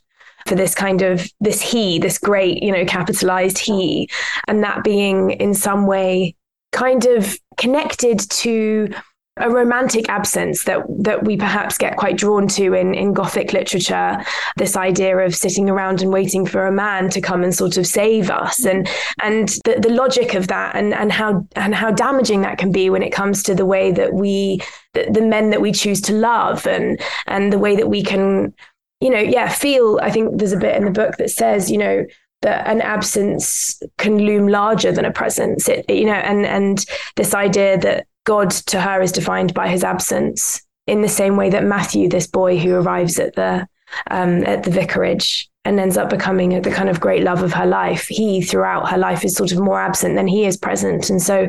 for 0.47 0.55
this 0.55 0.75
kind 0.75 1.01
of 1.01 1.29
this 1.39 1.61
he, 1.61 1.99
this 1.99 2.17
great, 2.17 2.61
you 2.61 2.71
know, 2.71 2.85
capitalized 2.85 3.57
he, 3.57 4.09
and 4.47 4.63
that 4.63 4.83
being 4.83 5.31
in 5.31 5.53
some 5.53 5.87
way 5.87 6.35
kind 6.71 7.05
of 7.05 7.37
connected 7.57 8.19
to 8.29 8.93
a 9.37 9.49
romantic 9.49 10.07
absence 10.09 10.65
that 10.65 10.83
that 10.89 11.23
we 11.23 11.35
perhaps 11.35 11.77
get 11.77 11.97
quite 11.97 12.17
drawn 12.17 12.47
to 12.47 12.73
in 12.75 12.93
in 12.93 13.13
gothic 13.13 13.51
literature 13.51 14.23
this 14.57 14.77
idea 14.77 15.17
of 15.17 15.35
sitting 15.35 15.71
around 15.71 16.03
and 16.03 16.13
waiting 16.13 16.45
for 16.45 16.67
a 16.67 16.71
man 16.71 17.09
to 17.09 17.19
come 17.19 17.43
and 17.43 17.55
sort 17.55 17.75
of 17.75 17.87
save 17.87 18.29
us 18.29 18.63
and 18.63 18.87
and 19.23 19.49
the, 19.65 19.79
the 19.79 19.89
logic 19.89 20.35
of 20.35 20.47
that 20.49 20.75
and 20.75 20.93
and 20.93 21.11
how 21.11 21.43
and 21.55 21.73
how 21.73 21.89
damaging 21.89 22.41
that 22.41 22.59
can 22.59 22.71
be 22.71 22.91
when 22.91 23.01
it 23.01 23.11
comes 23.11 23.41
to 23.41 23.55
the 23.55 23.65
way 23.65 23.91
that 23.91 24.13
we 24.13 24.61
the, 24.93 25.09
the 25.11 25.21
men 25.21 25.49
that 25.49 25.61
we 25.61 25.71
choose 25.71 25.99
to 25.99 26.13
love 26.13 26.67
and 26.67 27.01
and 27.25 27.51
the 27.51 27.59
way 27.59 27.75
that 27.75 27.89
we 27.89 28.03
can 28.03 28.53
you 29.01 29.09
know, 29.09 29.19
yeah, 29.19 29.49
feel. 29.49 29.99
I 30.01 30.09
think 30.09 30.37
there's 30.37 30.53
a 30.53 30.57
bit 30.57 30.77
in 30.77 30.85
the 30.85 30.91
book 30.91 31.17
that 31.17 31.29
says, 31.29 31.69
you 31.69 31.77
know, 31.77 32.05
that 32.41 32.65
an 32.67 32.79
absence 32.79 33.81
can 33.97 34.19
loom 34.19 34.47
larger 34.47 34.93
than 34.93 35.03
a 35.03 35.11
presence. 35.11 35.67
It, 35.67 35.89
you 35.89 36.05
know, 36.05 36.13
and 36.13 36.45
and 36.45 36.85
this 37.17 37.33
idea 37.33 37.77
that 37.79 38.07
God 38.25 38.51
to 38.51 38.79
her 38.79 39.01
is 39.01 39.11
defined 39.11 39.53
by 39.53 39.67
his 39.67 39.83
absence, 39.83 40.61
in 40.87 41.01
the 41.01 41.09
same 41.09 41.37
way 41.37 41.49
that 41.49 41.63
Matthew, 41.63 42.09
this 42.09 42.27
boy 42.27 42.57
who 42.57 42.75
arrives 42.75 43.19
at 43.19 43.35
the 43.35 43.67
um, 44.09 44.43
at 44.45 44.63
the 44.63 44.71
vicarage, 44.71 45.49
and 45.65 45.79
ends 45.79 45.97
up 45.97 46.09
becoming 46.09 46.61
the 46.61 46.71
kind 46.71 46.89
of 46.89 46.99
great 46.99 47.23
love 47.23 47.43
of 47.43 47.53
her 47.53 47.65
life. 47.65 48.07
He, 48.07 48.41
throughout 48.41 48.89
her 48.89 48.97
life, 48.97 49.23
is 49.23 49.35
sort 49.35 49.51
of 49.51 49.59
more 49.59 49.79
absent 49.79 50.15
than 50.15 50.27
he 50.27 50.45
is 50.45 50.57
present. 50.57 51.09
And 51.09 51.21
so 51.21 51.47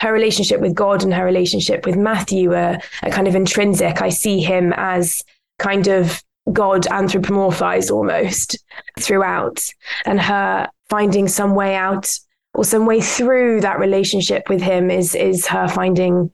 her 0.00 0.12
relationship 0.12 0.60
with 0.60 0.74
God 0.74 1.04
and 1.04 1.14
her 1.14 1.24
relationship 1.24 1.86
with 1.86 1.96
Matthew 1.96 2.54
are, 2.54 2.78
are 3.02 3.10
kind 3.10 3.28
of 3.28 3.36
intrinsic. 3.36 4.02
I 4.02 4.08
see 4.08 4.40
him 4.40 4.72
as 4.76 5.22
kind 5.58 5.86
of 5.86 6.22
God 6.52 6.82
anthropomorphized 6.86 7.90
almost 7.90 8.58
throughout, 9.00 9.64
and 10.04 10.20
her 10.20 10.68
finding 10.88 11.28
some 11.28 11.54
way 11.54 11.76
out 11.76 12.10
or 12.54 12.64
some 12.64 12.86
way 12.86 13.00
through 13.00 13.60
that 13.62 13.78
relationship 13.78 14.48
with 14.48 14.60
him 14.60 14.90
is 14.90 15.14
is 15.14 15.46
her 15.46 15.68
finding 15.68 16.30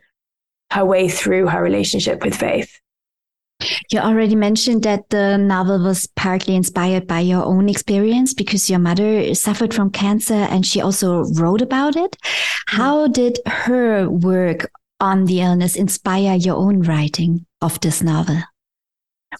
her 0.70 0.84
way 0.84 1.08
through 1.08 1.46
her 1.46 1.62
relationship 1.62 2.24
with 2.24 2.34
faith. 2.34 2.80
You 3.90 3.98
already 4.00 4.36
mentioned 4.36 4.84
that 4.84 5.10
the 5.10 5.36
novel 5.36 5.82
was 5.82 6.06
partly 6.14 6.54
inspired 6.54 7.08
by 7.08 7.20
your 7.20 7.44
own 7.44 7.68
experience 7.68 8.32
because 8.32 8.70
your 8.70 8.78
mother 8.78 9.34
suffered 9.34 9.74
from 9.74 9.90
cancer 9.90 10.34
and 10.34 10.64
she 10.64 10.80
also 10.80 11.24
wrote 11.34 11.60
about 11.60 11.96
it. 11.96 12.16
How 12.66 13.08
mm. 13.08 13.12
did 13.12 13.40
her 13.46 14.08
work 14.08 14.70
on 15.00 15.24
the 15.24 15.40
illness 15.40 15.74
inspire 15.74 16.36
your 16.36 16.56
own 16.56 16.82
writing 16.82 17.46
of 17.60 17.80
this 17.80 18.00
novel? 18.00 18.42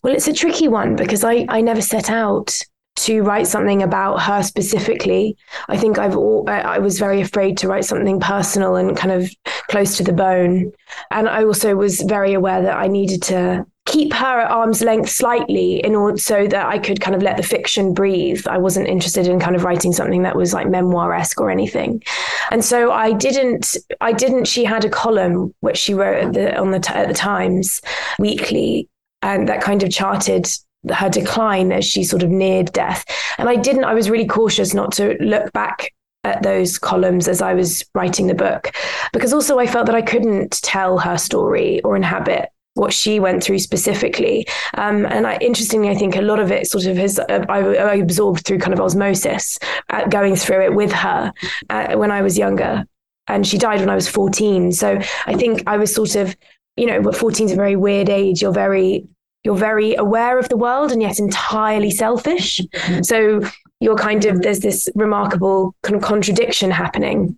Well, 0.02 0.14
it's 0.14 0.28
a 0.28 0.32
tricky 0.32 0.68
one 0.68 0.96
because 0.96 1.22
I, 1.22 1.46
I 1.48 1.60
never 1.60 1.80
set 1.80 2.10
out 2.10 2.58
to 2.98 3.22
write 3.22 3.46
something 3.46 3.82
about 3.82 4.22
her 4.22 4.42
specifically. 4.42 5.36
I 5.68 5.76
think 5.76 5.98
I've 5.98 6.16
all, 6.16 6.48
I 6.48 6.78
was 6.78 6.98
very 6.98 7.20
afraid 7.20 7.56
to 7.58 7.68
write 7.68 7.84
something 7.84 8.20
personal 8.20 8.76
and 8.76 8.96
kind 8.96 9.12
of 9.12 9.30
close 9.68 9.96
to 9.96 10.04
the 10.04 10.12
bone. 10.12 10.72
And 11.10 11.28
I 11.28 11.44
also 11.44 11.76
was 11.76 12.00
very 12.02 12.34
aware 12.34 12.62
that 12.62 12.76
I 12.76 12.88
needed 12.88 13.22
to 13.24 13.66
keep 13.86 14.12
her 14.12 14.40
at 14.40 14.50
arm's 14.50 14.82
length 14.82 15.08
slightly 15.08 15.82
in 15.82 15.94
order 15.94 16.18
so 16.18 16.46
that 16.46 16.66
I 16.66 16.78
could 16.78 17.00
kind 17.00 17.16
of 17.16 17.22
let 17.22 17.38
the 17.38 17.42
fiction 17.42 17.94
breathe. 17.94 18.46
I 18.46 18.58
wasn't 18.58 18.88
interested 18.88 19.26
in 19.26 19.40
kind 19.40 19.56
of 19.56 19.64
writing 19.64 19.92
something 19.92 20.24
that 20.24 20.36
was 20.36 20.52
like 20.52 20.68
memoir-esque 20.68 21.40
or 21.40 21.50
anything. 21.50 22.02
And 22.50 22.62
so 22.62 22.92
I 22.92 23.12
didn't 23.12 23.76
I 24.00 24.12
didn't 24.12 24.44
she 24.44 24.64
had 24.64 24.84
a 24.84 24.90
column 24.90 25.54
which 25.60 25.78
she 25.78 25.94
wrote 25.94 26.22
at 26.22 26.32
the, 26.34 26.58
on 26.58 26.70
the 26.70 26.84
at 26.94 27.08
the 27.08 27.14
Times 27.14 27.80
weekly 28.18 28.88
and 29.22 29.48
that 29.48 29.62
kind 29.62 29.82
of 29.82 29.90
charted 29.90 30.46
her 30.92 31.08
decline 31.08 31.72
as 31.72 31.84
she 31.84 32.04
sort 32.04 32.22
of 32.22 32.30
neared 32.30 32.72
death. 32.72 33.04
And 33.38 33.48
I 33.48 33.56
didn't 33.56 33.84
I 33.84 33.94
was 33.94 34.10
really 34.10 34.26
cautious 34.26 34.74
not 34.74 34.92
to 34.92 35.16
look 35.20 35.52
back 35.52 35.92
at 36.24 36.42
those 36.42 36.78
columns 36.78 37.28
as 37.28 37.40
I 37.40 37.54
was 37.54 37.84
writing 37.94 38.26
the 38.26 38.34
book 38.34 38.72
because 39.12 39.32
also 39.32 39.58
I 39.58 39.66
felt 39.66 39.86
that 39.86 39.94
I 39.94 40.02
couldn't 40.02 40.60
tell 40.62 40.98
her 40.98 41.16
story 41.16 41.80
or 41.82 41.96
inhabit 41.96 42.48
what 42.74 42.92
she 42.92 43.18
went 43.18 43.42
through 43.42 43.58
specifically. 43.58 44.46
Um, 44.74 45.04
and 45.06 45.26
I, 45.26 45.36
interestingly, 45.38 45.90
I 45.90 45.94
think 45.94 46.16
a 46.16 46.22
lot 46.22 46.38
of 46.38 46.52
it 46.52 46.68
sort 46.68 46.86
of 46.86 46.96
has 46.96 47.18
uh, 47.18 47.44
I, 47.48 47.58
I, 47.58 47.94
absorbed 47.96 48.46
through 48.46 48.58
kind 48.58 48.72
of 48.72 48.80
osmosis, 48.80 49.58
uh, 49.90 50.06
going 50.06 50.36
through 50.36 50.64
it 50.64 50.74
with 50.74 50.92
her 50.92 51.32
uh, 51.70 51.96
when 51.96 52.12
I 52.12 52.22
was 52.22 52.38
younger. 52.38 52.84
And 53.26 53.46
she 53.46 53.58
died 53.58 53.80
when 53.80 53.90
I 53.90 53.96
was 53.96 54.08
14. 54.08 54.72
So 54.72 54.98
I 55.26 55.34
think 55.34 55.64
I 55.66 55.76
was 55.76 55.92
sort 55.92 56.14
of, 56.14 56.36
you 56.76 56.86
know, 56.86 57.10
14 57.10 57.46
is 57.46 57.52
a 57.52 57.56
very 57.56 57.76
weird 57.76 58.08
age. 58.08 58.40
You're 58.40 58.52
very 58.52 59.06
you're 59.44 59.56
very 59.56 59.94
aware 59.94 60.38
of 60.38 60.48
the 60.48 60.56
world 60.56 60.92
and 60.92 61.02
yet 61.02 61.18
entirely 61.18 61.90
selfish. 61.90 62.60
So 63.02 63.40
you're 63.80 63.96
kind 63.96 64.24
of 64.24 64.42
there's 64.42 64.60
this 64.60 64.88
remarkable 64.94 65.74
kind 65.82 65.96
of 65.96 66.02
contradiction 66.02 66.70
happening 66.70 67.36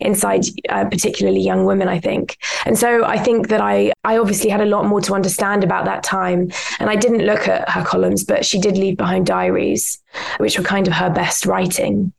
inside 0.00 0.44
uh, 0.68 0.84
particularly 0.84 1.40
young 1.40 1.66
women 1.66 1.88
i 1.88 1.98
think. 1.98 2.38
And 2.64 2.78
so 2.78 3.04
i 3.04 3.18
think 3.18 3.48
that 3.48 3.60
i 3.60 3.92
i 4.04 4.16
obviously 4.16 4.48
had 4.48 4.60
a 4.60 4.66
lot 4.66 4.86
more 4.86 5.00
to 5.02 5.14
understand 5.14 5.64
about 5.64 5.84
that 5.84 6.02
time. 6.02 6.50
And 6.78 6.88
i 6.88 6.96
didn't 6.96 7.26
look 7.26 7.48
at 7.48 7.68
her 7.68 7.84
columns 7.84 8.24
but 8.24 8.46
she 8.46 8.60
did 8.60 8.78
leave 8.78 8.96
behind 8.96 9.26
diaries 9.26 10.00
which 10.38 10.56
were 10.56 10.64
kind 10.64 10.86
of 10.86 10.94
her 10.94 11.10
best 11.10 11.46
writing 11.46 12.12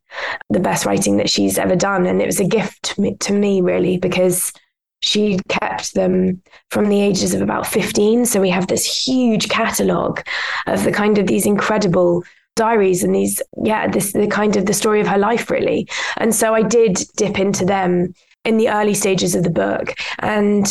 the 0.50 0.60
best 0.60 0.86
writing 0.86 1.18
that 1.18 1.30
she's 1.30 1.58
ever 1.58 1.76
done. 1.76 2.06
And 2.06 2.22
it 2.22 2.26
was 2.26 2.40
a 2.40 2.48
gift 2.48 2.84
to 2.84 3.02
me, 3.02 3.16
to 3.22 3.34
me 3.34 3.62
really 3.62 3.98
because 3.98 4.54
she 5.04 5.40
kept 5.50 5.94
them 5.94 6.42
from 6.70 6.90
the 6.90 7.02
ages 7.02 7.34
of 7.34 7.42
about 7.42 7.68
15 7.68 8.26
so 8.26 8.42
we 8.42 8.50
have 8.50 8.68
this 8.68 8.86
huge 8.86 9.50
catalogue 9.50 10.26
of 10.68 10.84
the 10.84 10.92
kind 10.92 11.18
of 11.18 11.28
these 11.28 11.46
incredible 11.46 12.24
diaries 12.56 13.04
and 13.04 13.16
these 13.16 13.42
yeah 13.64 13.88
this 13.88 14.14
the 14.14 14.28
kind 14.28 14.56
of 14.56 14.66
the 14.66 14.74
story 14.74 15.02
of 15.02 15.08
her 15.08 15.18
life 15.18 15.50
really. 15.50 15.88
And 16.18 16.34
so 16.34 16.54
i 16.54 16.62
did 16.62 17.00
dip 17.16 17.40
into 17.40 17.66
them 17.66 18.14
in 18.46 18.58
the 18.58 18.70
early 18.70 18.94
stages 18.94 19.36
of 19.36 19.44
the 19.44 19.50
book. 19.50 19.94
And 20.20 20.68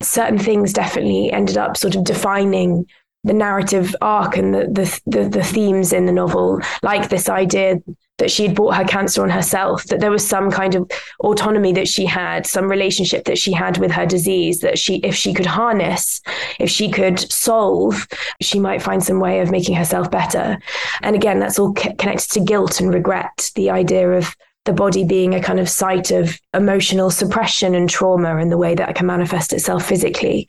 certain 0.00 0.38
things 0.38 0.72
definitely 0.72 1.32
ended 1.32 1.56
up 1.56 1.76
sort 1.76 1.94
of 1.94 2.04
defining 2.04 2.86
the 3.24 3.32
narrative 3.32 3.94
arc 4.00 4.36
and 4.36 4.54
the, 4.54 4.66
the 4.66 5.00
the, 5.06 5.28
the 5.28 5.44
themes 5.44 5.92
in 5.92 6.06
the 6.06 6.12
novel 6.12 6.60
like 6.82 7.08
this 7.08 7.28
idea 7.28 7.80
that 8.18 8.30
she 8.30 8.46
had 8.46 8.54
brought 8.54 8.76
her 8.76 8.84
cancer 8.84 9.22
on 9.22 9.30
herself, 9.30 9.84
that 9.84 9.98
there 9.98 10.10
was 10.10 10.26
some 10.26 10.50
kind 10.50 10.76
of 10.76 10.88
autonomy 11.20 11.72
that 11.72 11.88
she 11.88 12.06
had, 12.06 12.46
some 12.46 12.70
relationship 12.70 13.24
that 13.24 13.38
she 13.38 13.52
had 13.52 13.78
with 13.78 13.90
her 13.90 14.06
disease, 14.06 14.60
that 14.60 14.78
she, 14.78 14.96
if 14.98 15.14
she 15.14 15.34
could 15.34 15.46
harness, 15.46 16.20
if 16.60 16.70
she 16.70 16.88
could 16.88 17.18
solve, 17.32 18.06
she 18.40 18.60
might 18.60 18.80
find 18.80 19.02
some 19.02 19.18
way 19.18 19.40
of 19.40 19.50
making 19.50 19.74
herself 19.74 20.08
better. 20.08 20.56
And 21.02 21.16
again, 21.16 21.40
that's 21.40 21.58
all 21.58 21.72
connected 21.72 22.30
to 22.32 22.40
guilt 22.40 22.80
and 22.80 22.94
regret, 22.94 23.50
the 23.56 23.70
idea 23.70 24.10
of 24.12 24.36
the 24.64 24.72
body 24.72 25.04
being 25.04 25.34
a 25.34 25.42
kind 25.42 25.58
of 25.58 25.68
site 25.68 26.10
of 26.10 26.38
emotional 26.54 27.10
suppression 27.10 27.74
and 27.74 27.90
trauma 27.90 28.36
and 28.36 28.52
the 28.52 28.58
way 28.58 28.74
that 28.74 28.88
it 28.88 28.96
can 28.96 29.06
manifest 29.06 29.52
itself 29.52 29.84
physically. 29.84 30.48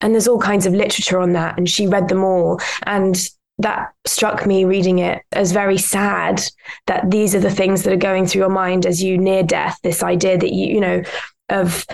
And 0.00 0.14
there's 0.14 0.28
all 0.28 0.38
kinds 0.38 0.64
of 0.64 0.74
literature 0.74 1.18
on 1.18 1.32
that. 1.32 1.58
And 1.58 1.68
she 1.68 1.86
read 1.86 2.08
them 2.08 2.22
all. 2.22 2.60
And 2.84 3.28
that 3.58 3.92
struck 4.06 4.46
me 4.46 4.64
reading 4.64 5.00
it 5.00 5.22
as 5.32 5.52
very 5.52 5.78
sad 5.78 6.42
that 6.86 7.10
these 7.10 7.34
are 7.34 7.40
the 7.40 7.50
things 7.50 7.82
that 7.82 7.92
are 7.92 7.96
going 7.96 8.26
through 8.26 8.40
your 8.40 8.48
mind 8.48 8.86
as 8.86 9.02
you 9.02 9.18
near 9.18 9.42
death 9.42 9.78
this 9.82 10.02
idea 10.02 10.38
that 10.38 10.52
you 10.52 10.74
you 10.74 10.80
know 10.80 11.02
of 11.48 11.84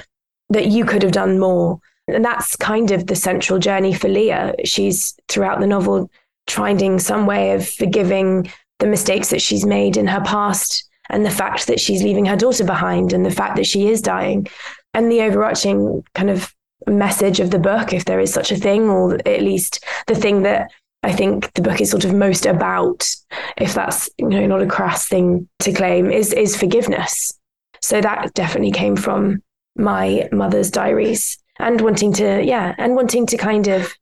that 0.50 0.66
you 0.66 0.84
could 0.84 1.02
have 1.02 1.12
done 1.12 1.38
more 1.38 1.78
and 2.06 2.24
that's 2.24 2.54
kind 2.56 2.90
of 2.90 3.06
the 3.06 3.16
central 3.16 3.58
journey 3.58 3.94
for 3.94 4.08
leah 4.08 4.54
she's 4.64 5.16
throughout 5.28 5.60
the 5.60 5.66
novel 5.66 6.10
finding 6.48 6.98
some 6.98 7.24
way 7.24 7.52
of 7.52 7.66
forgiving 7.66 8.50
the 8.78 8.86
mistakes 8.86 9.30
that 9.30 9.40
she's 9.40 9.64
made 9.64 9.96
in 9.96 10.06
her 10.06 10.20
past 10.20 10.86
and 11.10 11.24
the 11.24 11.30
fact 11.30 11.66
that 11.66 11.80
she's 11.80 12.02
leaving 12.02 12.26
her 12.26 12.36
daughter 12.36 12.64
behind 12.64 13.12
and 13.12 13.24
the 13.24 13.30
fact 13.30 13.56
that 13.56 13.66
she 13.66 13.88
is 13.88 14.00
dying 14.00 14.46
and 14.94 15.10
the 15.10 15.22
overarching 15.22 16.02
kind 16.14 16.30
of 16.30 16.54
message 16.86 17.40
of 17.40 17.50
the 17.50 17.58
book 17.58 17.92
if 17.92 18.04
there 18.04 18.20
is 18.20 18.32
such 18.32 18.52
a 18.52 18.56
thing 18.56 18.88
or 18.88 19.14
at 19.26 19.42
least 19.42 19.84
the 20.06 20.14
thing 20.14 20.42
that 20.42 20.70
I 21.04 21.12
think 21.12 21.52
the 21.52 21.62
book 21.62 21.82
is 21.82 21.90
sort 21.90 22.06
of 22.06 22.14
most 22.14 22.46
about, 22.46 23.14
if 23.58 23.74
that's 23.74 24.08
you 24.16 24.26
know 24.26 24.46
not 24.46 24.62
a 24.62 24.66
crass 24.66 25.06
thing 25.06 25.46
to 25.60 25.70
claim, 25.70 26.10
is 26.10 26.32
is 26.32 26.56
forgiveness. 26.56 27.38
So 27.82 28.00
that 28.00 28.32
definitely 28.32 28.72
came 28.72 28.96
from 28.96 29.42
my 29.76 30.28
mother's 30.32 30.70
diaries 30.70 31.36
and 31.58 31.80
wanting 31.82 32.14
to, 32.14 32.42
yeah, 32.42 32.74
and 32.78 32.96
wanting 32.96 33.26
to 33.26 33.36
kind 33.36 33.68
of 33.68 33.92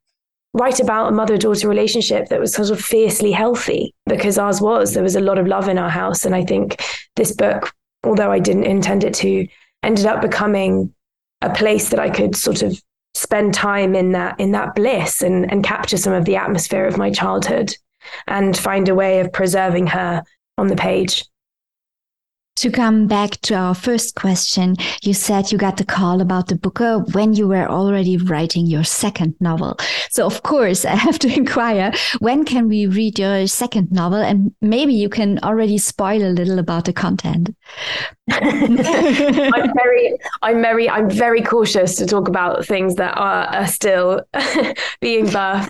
write 0.53 0.79
about 0.79 1.09
a 1.09 1.15
mother 1.15 1.37
daughter 1.37 1.67
relationship 1.67 2.29
that 2.29 2.39
was 2.39 2.53
sort 2.53 2.69
of 2.69 2.79
fiercely 2.79 3.31
healthy 3.31 3.93
because 4.05 4.37
ours 4.37 4.61
was. 4.61 4.93
There 4.93 5.03
was 5.03 5.15
a 5.15 5.21
lot 5.21 5.39
of 5.39 5.47
love 5.47 5.67
in 5.67 5.77
our 5.77 5.89
house. 5.89 6.25
And 6.25 6.35
I 6.35 6.45
think 6.45 6.81
this 7.15 7.31
book, 7.31 7.73
although 8.03 8.31
I 8.31 8.39
didn't 8.39 8.65
intend 8.65 9.03
it 9.03 9.13
to, 9.15 9.47
ended 9.81 10.05
up 10.05 10.21
becoming 10.21 10.93
a 11.41 11.53
place 11.53 11.89
that 11.89 11.99
I 11.99 12.09
could 12.09 12.35
sort 12.35 12.61
of 12.61 12.81
spend 13.15 13.53
time 13.53 13.95
in 13.95 14.11
that 14.13 14.39
in 14.39 14.51
that 14.51 14.73
bliss 14.75 15.21
and 15.21 15.51
and 15.51 15.63
capture 15.63 15.97
some 15.97 16.13
of 16.13 16.25
the 16.25 16.35
atmosphere 16.35 16.85
of 16.85 16.97
my 16.97 17.11
childhood 17.11 17.75
and 18.27 18.57
find 18.57 18.89
a 18.89 18.95
way 18.95 19.19
of 19.19 19.31
preserving 19.31 19.87
her 19.87 20.23
on 20.57 20.67
the 20.67 20.75
page 20.75 21.25
to 22.55 22.71
come 22.71 23.07
back 23.07 23.31
to 23.41 23.55
our 23.55 23.73
first 23.73 24.15
question, 24.15 24.75
you 25.01 25.13
said 25.13 25.51
you 25.51 25.57
got 25.57 25.77
the 25.77 25.85
call 25.85 26.21
about 26.21 26.47
the 26.47 26.55
Booker 26.55 26.99
when 27.13 27.33
you 27.33 27.47
were 27.47 27.67
already 27.67 28.17
writing 28.17 28.67
your 28.67 28.83
second 28.83 29.35
novel. 29.39 29.77
So, 30.09 30.25
of 30.25 30.43
course, 30.43 30.85
I 30.93 30.95
have 30.95 31.19
to 31.19 31.33
inquire 31.33 31.91
when 32.19 32.45
can 32.45 32.67
we 32.67 32.85
read 32.85 33.19
your 33.19 33.47
second 33.47 33.91
novel? 33.91 34.19
And 34.19 34.53
maybe 34.61 34.93
you 34.93 35.09
can 35.09 35.39
already 35.39 35.77
spoil 35.77 36.23
a 36.23 36.31
little 36.31 36.59
about 36.59 36.85
the 36.85 36.93
content. 36.93 37.55
I'm 38.29 38.77
very, 38.77 40.17
I'm 40.41 40.61
very, 40.61 40.89
I'm 40.89 41.09
very 41.09 41.41
cautious 41.41 41.95
to 41.97 42.05
talk 42.05 42.27
about 42.27 42.65
things 42.65 42.95
that 42.95 43.17
are, 43.17 43.45
are 43.47 43.67
still 43.67 44.21
being 45.01 45.25
birthed. 45.25 45.69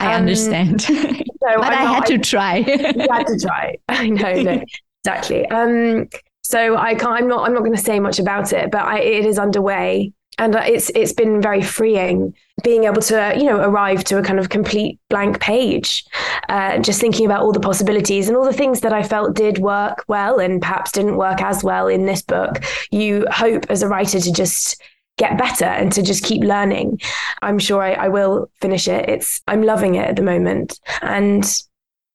I 0.00 0.14
um, 0.14 0.20
understand. 0.20 0.82
So 0.82 0.94
but 1.40 1.64
I'm 1.64 1.72
I 1.72 1.74
had 1.74 2.00
not, 2.00 2.06
to 2.06 2.18
try. 2.18 2.58
you 2.58 3.06
had 3.10 3.26
to 3.26 3.38
try. 3.40 3.76
I 3.88 4.08
know, 4.10 4.42
no 4.42 4.62
exactly. 5.08 5.46
Um, 5.46 6.08
so 6.42 6.76
I 6.76 6.94
can't. 6.94 7.12
I'm 7.12 7.28
not. 7.28 7.46
I'm 7.46 7.54
not 7.54 7.60
going 7.60 7.74
to 7.74 7.82
say 7.82 8.00
much 8.00 8.18
about 8.18 8.52
it, 8.52 8.70
but 8.70 8.82
I, 8.82 9.00
it 9.00 9.24
is 9.26 9.38
underway, 9.38 10.12
and 10.38 10.54
it's 10.54 10.90
it's 10.90 11.12
been 11.12 11.42
very 11.42 11.62
freeing 11.62 12.34
being 12.64 12.84
able 12.84 13.02
to 13.02 13.34
you 13.36 13.44
know 13.44 13.60
arrive 13.60 14.02
to 14.04 14.18
a 14.18 14.22
kind 14.22 14.38
of 14.38 14.48
complete 14.48 14.98
blank 15.10 15.40
page, 15.40 16.04
uh, 16.48 16.78
just 16.78 17.00
thinking 17.00 17.26
about 17.26 17.42
all 17.42 17.52
the 17.52 17.60
possibilities 17.60 18.28
and 18.28 18.36
all 18.36 18.44
the 18.44 18.52
things 18.52 18.80
that 18.80 18.92
I 18.92 19.02
felt 19.02 19.34
did 19.34 19.58
work 19.58 20.04
well 20.08 20.38
and 20.38 20.60
perhaps 20.60 20.92
didn't 20.92 21.16
work 21.16 21.42
as 21.42 21.62
well 21.62 21.86
in 21.86 22.06
this 22.06 22.22
book. 22.22 22.64
You 22.90 23.26
hope 23.30 23.66
as 23.68 23.82
a 23.82 23.88
writer 23.88 24.20
to 24.20 24.32
just 24.32 24.80
get 25.18 25.36
better 25.36 25.64
and 25.64 25.92
to 25.92 26.00
just 26.00 26.24
keep 26.24 26.42
learning. 26.42 27.00
I'm 27.42 27.58
sure 27.58 27.82
I, 27.82 27.92
I 27.92 28.08
will 28.08 28.50
finish 28.60 28.88
it. 28.88 29.08
It's 29.08 29.42
I'm 29.48 29.62
loving 29.62 29.96
it 29.96 30.06
at 30.06 30.16
the 30.16 30.22
moment, 30.22 30.80
and 31.02 31.44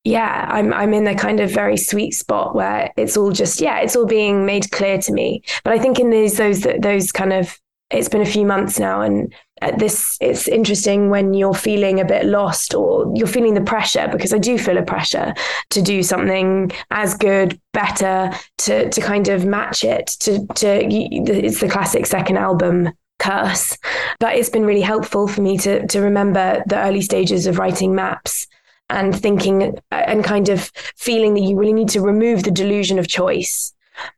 yeah, 0.03 0.47
I'm 0.49 0.73
I'm 0.73 0.93
in 0.93 1.05
the 1.05 1.15
kind 1.15 1.39
of 1.39 1.49
very 1.51 1.77
sweet 1.77 2.11
spot 2.11 2.55
where 2.55 2.91
it's 2.97 3.15
all 3.15 3.31
just 3.31 3.61
yeah, 3.61 3.79
it's 3.79 3.95
all 3.95 4.05
being 4.05 4.45
made 4.45 4.71
clear 4.71 4.97
to 4.99 5.13
me. 5.13 5.43
But 5.63 5.73
I 5.73 5.79
think 5.79 5.99
in 5.99 6.09
these 6.09 6.37
those 6.37 6.61
those 6.79 7.11
kind 7.11 7.31
of 7.31 7.59
it's 7.89 8.09
been 8.09 8.21
a 8.21 8.25
few 8.25 8.45
months 8.45 8.79
now 8.79 9.01
and 9.01 9.33
this 9.77 10.17
it's 10.19 10.47
interesting 10.47 11.09
when 11.09 11.33
you're 11.33 11.53
feeling 11.53 11.99
a 11.99 12.05
bit 12.05 12.25
lost 12.25 12.73
or 12.73 13.09
you're 13.15 13.27
feeling 13.27 13.53
the 13.53 13.61
pressure 13.61 14.09
because 14.11 14.33
I 14.33 14.37
do 14.37 14.57
feel 14.57 14.77
a 14.77 14.83
pressure 14.83 15.33
to 15.69 15.81
do 15.81 16.03
something 16.03 16.71
as 16.91 17.13
good 17.13 17.59
better 17.71 18.31
to 18.59 18.89
to 18.89 19.01
kind 19.01 19.29
of 19.29 19.45
match 19.45 19.83
it 19.83 20.07
to 20.19 20.45
to 20.55 20.85
it's 20.85 21.61
the 21.61 21.69
classic 21.69 22.05
second 22.05 22.37
album 22.37 22.91
curse 23.19 23.77
but 24.19 24.35
it's 24.35 24.49
been 24.49 24.65
really 24.65 24.81
helpful 24.81 25.27
for 25.27 25.41
me 25.41 25.57
to 25.59 25.85
to 25.87 26.01
remember 26.01 26.61
the 26.67 26.79
early 26.79 27.01
stages 27.01 27.47
of 27.47 27.57
writing 27.57 27.95
maps 27.95 28.47
and 28.93 29.19
thinking 29.19 29.77
uh, 29.91 29.95
and 29.95 30.23
kind 30.23 30.49
of 30.49 30.71
feeling 30.95 31.34
that 31.34 31.41
you 31.41 31.58
really 31.58 31.73
need 31.73 31.89
to 31.89 32.01
remove 32.01 32.43
the 32.43 32.51
delusion 32.51 32.99
of 32.99 33.08
choice 33.08 33.73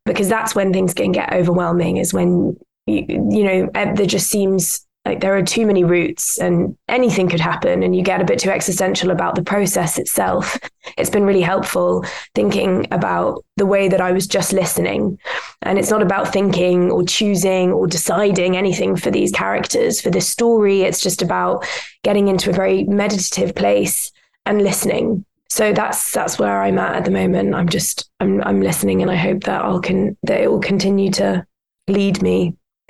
because 0.05 0.29
that's 0.29 0.55
when 0.55 0.71
things 0.71 0.93
can 0.93 1.11
get 1.11 1.33
overwhelming 1.33 1.97
is 1.97 2.13
when 2.13 2.55
you, 2.85 3.05
you 3.07 3.43
know 3.43 3.69
there 3.73 4.05
just 4.05 4.29
seems 4.29 4.85
like 5.05 5.19
there 5.19 5.37
are 5.37 5.43
too 5.43 5.67
many 5.67 5.83
routes 5.83 6.39
and 6.39 6.75
anything 6.87 7.29
could 7.29 7.39
happen 7.39 7.83
and 7.83 7.95
you 7.95 8.01
get 8.01 8.21
a 8.21 8.25
bit 8.25 8.39
too 8.39 8.49
existential 8.49 9.11
about 9.11 9.35
the 9.35 9.43
process 9.43 9.99
itself. 9.99 10.57
It's 10.97 11.11
been 11.11 11.25
really 11.25 11.41
helpful 11.41 12.03
thinking 12.33 12.87
about 12.91 13.45
the 13.57 13.67
way 13.67 13.87
that 13.87 14.01
i 14.01 14.11
was 14.11 14.25
just 14.25 14.51
listening. 14.51 15.19
And 15.61 15.77
it's 15.77 15.91
not 15.91 16.01
about 16.01 16.33
thinking 16.33 16.89
or 16.89 17.03
choosing 17.03 17.71
or 17.71 17.85
deciding 17.85 18.57
anything 18.57 18.95
for 18.95 19.11
these 19.11 19.31
characters 19.31 20.01
for 20.01 20.09
this 20.09 20.27
story. 20.27 20.81
It's 20.81 21.01
just 21.01 21.21
about 21.21 21.67
getting 22.03 22.27
into 22.27 22.49
a 22.49 22.53
very 22.53 22.83
meditative 22.85 23.53
place 23.53 24.11
and 24.45 24.61
listening. 24.61 25.25
So 25.49 25.73
that's 25.73 26.11
that's 26.11 26.39
where 26.39 26.61
I'm 26.61 26.79
at 26.79 26.95
at 26.95 27.05
the 27.05 27.11
moment. 27.11 27.55
I'm 27.55 27.69
just 27.69 28.09
I'm 28.19 28.41
I'm 28.43 28.61
listening, 28.61 29.01
and 29.01 29.11
I 29.11 29.15
hope 29.15 29.43
that 29.43 29.61
I'll 29.61 29.79
can 29.79 30.17
that 30.23 30.41
it 30.41 30.51
will 30.51 30.59
continue 30.59 31.11
to 31.11 31.45
lead 31.87 32.21
me. 32.21 32.55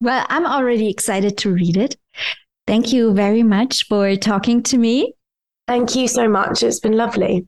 well, 0.00 0.26
I'm 0.28 0.46
already 0.46 0.88
excited 0.88 1.38
to 1.38 1.52
read 1.52 1.76
it. 1.76 1.96
Thank 2.66 2.92
you 2.92 3.14
very 3.14 3.42
much 3.42 3.86
for 3.86 4.16
talking 4.16 4.62
to 4.64 4.78
me. 4.78 5.14
Thank 5.68 5.94
you 5.94 6.08
so 6.08 6.28
much. 6.28 6.62
It's 6.62 6.80
been 6.80 6.96
lovely. 6.96 7.46